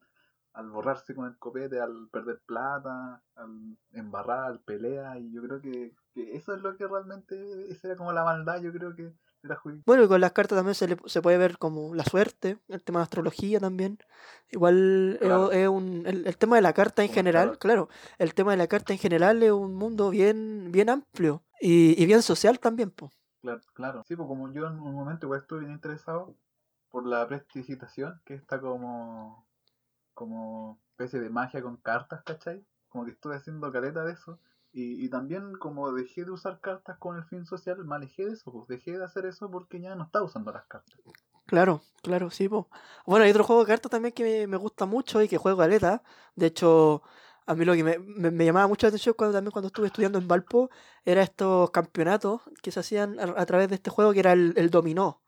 [0.53, 5.19] al borrarse con el copete, al perder plata, al embarrar, al pelea.
[5.19, 8.61] Y yo creo que, que eso es lo que realmente, esa era como la maldad,
[8.61, 9.83] yo creo que era adjudicar.
[9.85, 12.83] Bueno, y con las cartas también se, le, se puede ver como la suerte, el
[12.83, 13.97] tema de astrología también.
[14.51, 15.51] Igual es- Claro.
[15.51, 18.67] es, un, el, el tema de la carta en general, claro, el tema de la
[18.67, 23.11] carta en general es un mundo bien, bien amplio y, y bien social también, pues.
[23.41, 24.03] Claro, claro.
[24.07, 26.33] Sí, pues como yo en un momento igual estuve bien interesado
[26.89, 29.45] por la prestigitación, que está como,
[30.13, 32.65] como especie de magia con cartas, ¿cachai?
[32.87, 34.39] Como que estuve haciendo caleta de eso.
[34.73, 38.33] Y, y también como dejé de usar cartas con el fin social, me alejé de
[38.33, 40.99] eso, pues dejé de hacer eso porque ya no estaba usando las cartas.
[41.45, 42.69] Claro, claro, sí, po.
[43.05, 46.01] Bueno, hay otro juego de cartas también que me, gusta mucho y que juego caleta.
[46.35, 47.03] De hecho,
[47.45, 50.27] a mí lo que me, llamaba mucho la atención cuando también cuando estuve estudiando en
[50.27, 50.69] Valpo
[51.05, 55.22] era estos campeonatos que se hacían a, través de este juego que era el dominó.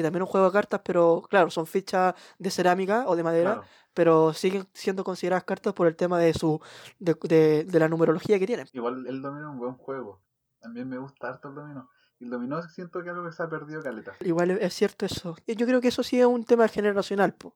[0.00, 3.22] Que también es un juego de cartas, pero claro, son fichas de cerámica o de
[3.22, 3.68] madera, Claro.
[3.92, 6.58] pero siguen siendo consideradas cartas por el tema de su
[6.98, 8.66] de, de- de la numerología que tienen.
[8.72, 10.22] Igual el dominó es un buen juego.
[10.60, 11.88] También me gusta harto el dominó.
[12.18, 14.12] Y el dominó siento que es algo que se ha perdido caleta.
[14.20, 15.36] Igual es- cierto eso.
[15.46, 17.54] Yo creo que eso sí es un tema generacional, po,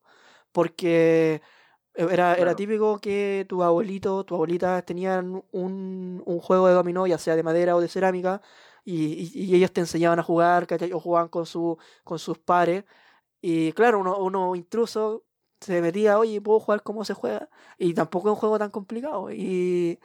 [0.53, 1.43] porque
[1.97, 2.57] Era, era Claro.
[2.57, 7.45] típico que tu abuelito, tu abuelita tenían un, un juego de dominó, ya sea de
[7.45, 8.41] madera o de cerámica,
[8.85, 10.93] y, y- ellos te enseñaban a jugar, ¿cachai?
[10.93, 12.85] O jugaban con, su, con sus pares.
[13.41, 15.25] Y claro, uno, uno intruso
[15.61, 17.49] se metía, oye, ¿puedo jugar cómo se juega?
[17.79, 19.31] Y tampoco es un juego tan complicado.
[19.33, 19.99] Y,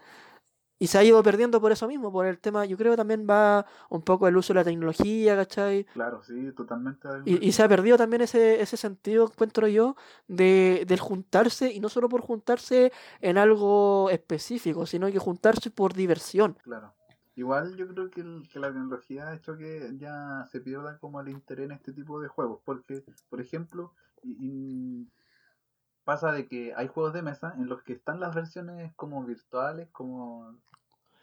[0.82, 3.28] y se ha ido perdiendo por eso mismo, por el tema, yo creo que también
[3.30, 5.84] va un poco el uso de la tecnología, ¿cachai?
[5.94, 7.10] Claro, sí, totalmente.
[7.26, 9.98] Y, se ha perdido también ese, ese sentido, encuentro yo,
[10.30, 15.94] de, del juntarse, y no solo por juntarse en algo específico, sino que juntarse por
[15.94, 16.58] diversión.
[16.64, 16.94] Claro.
[17.40, 21.22] Igual yo creo que, el- que la tecnología ha hecho que ya se pierda como
[21.22, 22.62] el interés en este tipo de juegos.
[22.66, 23.94] Porque, por ejemplo,
[26.04, 29.90] pasa de que hay juegos de mesa en los que están las versiones como virtuales,
[29.92, 30.58] como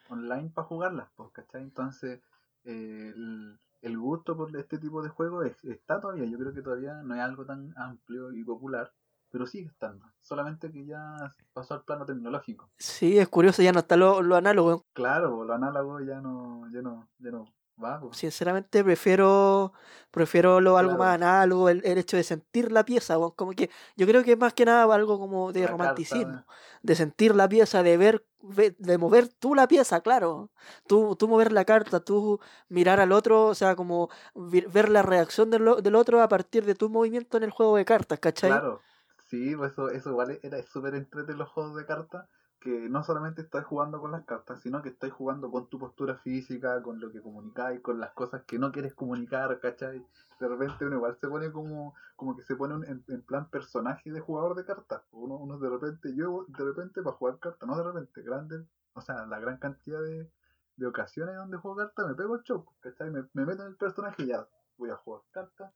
[0.09, 1.63] online para jugarlas, pues, ¿cachai?
[1.63, 2.21] Entonces,
[2.65, 6.27] eh, el, el gusto por este tipo de juegos es- está todavía.
[6.27, 8.93] Yo creo que todavía no es algo tan amplio y popular,
[9.37, 10.07] pero sigue estando.
[10.23, 12.71] Solamente que ya pasó al plano tecnológico.
[12.79, 14.87] Sí, es curioso, ya no está lo, lo análogo.
[14.95, 17.45] Claro, lo análogo ya no, ya no, ya no
[17.83, 18.01] va.
[18.01, 18.17] pues.
[18.17, 19.75] Sinceramente prefiero
[20.11, 23.69] prefiero lo algo más análogo, el, el hecho de sentir la pieza, weón, como que
[23.95, 26.47] yo creo que es más que nada algo como de La romanticismo, carta,
[26.83, 30.51] de sentir la pieza, de ver, ve- de mover tú la pieza, claro,
[30.87, 35.51] tú, tú mover la carta, tú mirar al otro, o sea, como ver la reacción
[35.51, 38.53] del, del otro a partir de tu movimiento en el juego de cartas, ¿cachai?
[38.53, 38.81] Claro,
[39.27, 42.29] sí, pues eso, eso igual era súper entrete en los juegos de cartas,
[42.61, 46.17] que no solamente estás jugando con las cartas, sino que estás jugando con tu postura
[46.17, 50.05] física, con lo que comunicáis, con las cosas que no quieres comunicar, ¿cachai?
[50.41, 53.49] De repente uno igual se pone como, como que se pone un- en, en plan
[53.51, 55.03] personaje de jugador de cartas.
[55.13, 59.01] Uno, uno de repente, yo de repente para jugar cartas, no de repente, grande, o
[59.01, 60.31] sea, la gran cantidad de,
[60.77, 63.11] de ocasiones donde juego cartas, me pego el show, ¿cachai?
[63.11, 64.47] Me, me meto en el personaje y ya,
[64.79, 65.73] voy a jugar cartas.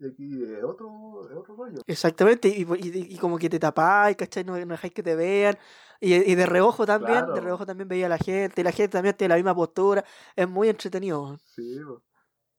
[0.00, 1.80] Y aquí es otro, es otro rollo.
[1.86, 4.44] Exactamente, y, y- y como que te tapáis, ¿cachai?
[4.44, 5.56] No, no dejáis que te vean.
[6.00, 7.42] Y, y de reojo también, de Claro.
[7.42, 10.04] reojo también veía a la gente, y la gente también tiene la misma postura.
[10.36, 11.36] Es muy entretenido.
[11.38, 11.80] Sí,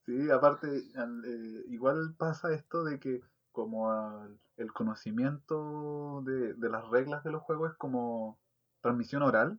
[0.04, 3.22] sí, aparte, eh, igual pasa esto de que
[3.52, 3.90] como
[4.56, 8.38] el conocimiento de, de las reglas de los juegos es como
[8.82, 9.58] transmisión oral,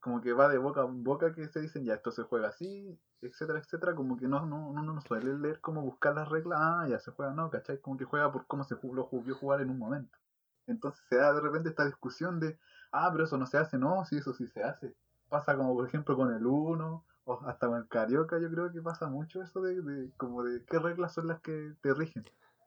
[0.00, 2.98] como que va de boca en boca que se dicen ya esto se juega así,
[3.20, 6.86] etcétera, etcétera, como que no, no, uno no suele leer cómo buscar las reglas, ah,
[6.88, 7.80] ya se juega, no, ¿cachai?
[7.80, 10.18] Como que juega por cómo se lo vio jugar en un momento.
[10.66, 12.58] Entonces se da de repente esta discusión de,
[12.92, 14.94] ah, pero eso no se hace, no, sí, eso sí se hace.
[15.28, 18.80] Pasa como por ejemplo con el uno o hasta con el carioca, yo creo que
[18.80, 22.24] pasa mucho eso de, de como de qué reglas son las que te rigen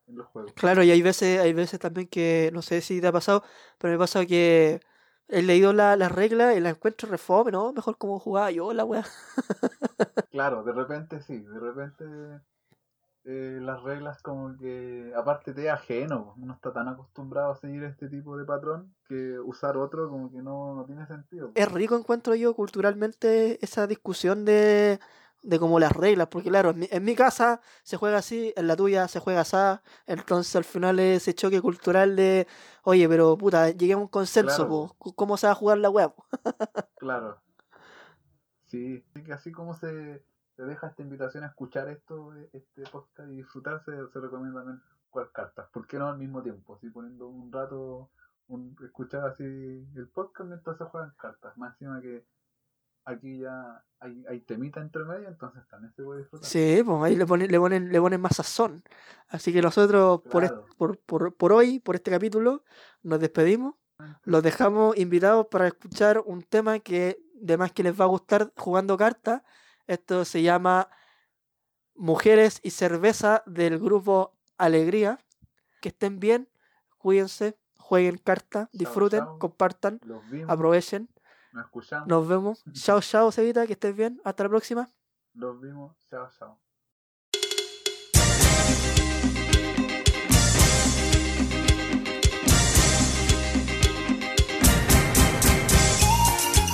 [0.07, 0.53] en los juegos.
[0.53, 3.43] Claro, y hay veces, hay veces también que, no sé si te ha pasado,
[3.79, 4.81] pero me pasa que
[5.31, 7.73] he leído la- las reglas y las encuentro refome, ¿no?
[7.73, 9.03] Mejor como jugaba yo la wea.
[10.31, 12.05] Claro, de repente sí, de repente
[13.25, 17.83] eh, las reglas como que aparte te ajeno, pues, uno está tan acostumbrado a seguir
[17.83, 21.51] este tipo de patrón que usar otro como que no, no tiene sentido.
[21.53, 24.99] Es rico, encuentro yo, culturalmente, esa discusión de,
[25.43, 28.67] de como las reglas, porque claro, en mi, en mi casa se juega así, en
[28.67, 29.57] la tuya se juega así,
[30.05, 32.47] entonces al final es ese choque cultural de,
[32.83, 34.95] oye, pero puta, lleguemos a un consenso, Claro.
[34.99, 36.25] po, ¿cómo se va a jugar la po?".
[36.97, 37.41] Claro.
[38.67, 40.23] Sí, así que así como se,
[40.55, 44.61] se deja esta invitación a escuchar esto, eh, este podcast y disfrutar, se, se recomienda
[44.61, 45.67] también jugar cartas.
[45.73, 46.75] ¿Por qué no al mismo tiempo?
[46.75, 48.11] Así poniendo un rato,
[48.47, 51.57] un, escuchar así el podcast mientras se juegan cartas.
[51.57, 52.25] Más encima que
[53.05, 56.47] aquí ya hay, hay temita entre medio, entonces también se puede disfrutar.
[56.47, 58.83] Sí, pues ahí le ponen, le ponen, le ponen más sazón.
[59.27, 60.65] Así que nosotros Claro.
[60.77, 62.63] por, por, por hoy, por este capítulo,
[63.03, 63.75] nos despedimos.
[64.23, 68.51] Los dejamos invitados para escuchar un tema que de más que les va a gustar
[68.57, 69.43] jugando cartas.
[69.85, 70.89] Esto se llama
[71.93, 75.19] Mujeres y Cerveza del grupo Alegría.
[75.81, 76.49] Que estén bien,
[76.97, 79.99] cuídense, jueguen cartas, disfruten, compartan,
[80.47, 81.09] aprovechen.
[81.53, 82.63] Nos escuchamos, Nos vemos.
[82.73, 84.21] Chao, chao, Cevita, que estés bien.
[84.23, 84.89] Hasta la próxima.
[85.33, 86.59] los vimos, chao, chao.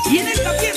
[0.09, 0.76] Y en esta fiesta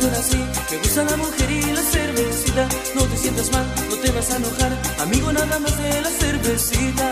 [0.00, 0.36] ser así,
[0.70, 2.68] me gusta la mujer y la cervecita.
[2.94, 7.10] No te sientas mal, no te vas a enojar, amigo nada más de la cervecita.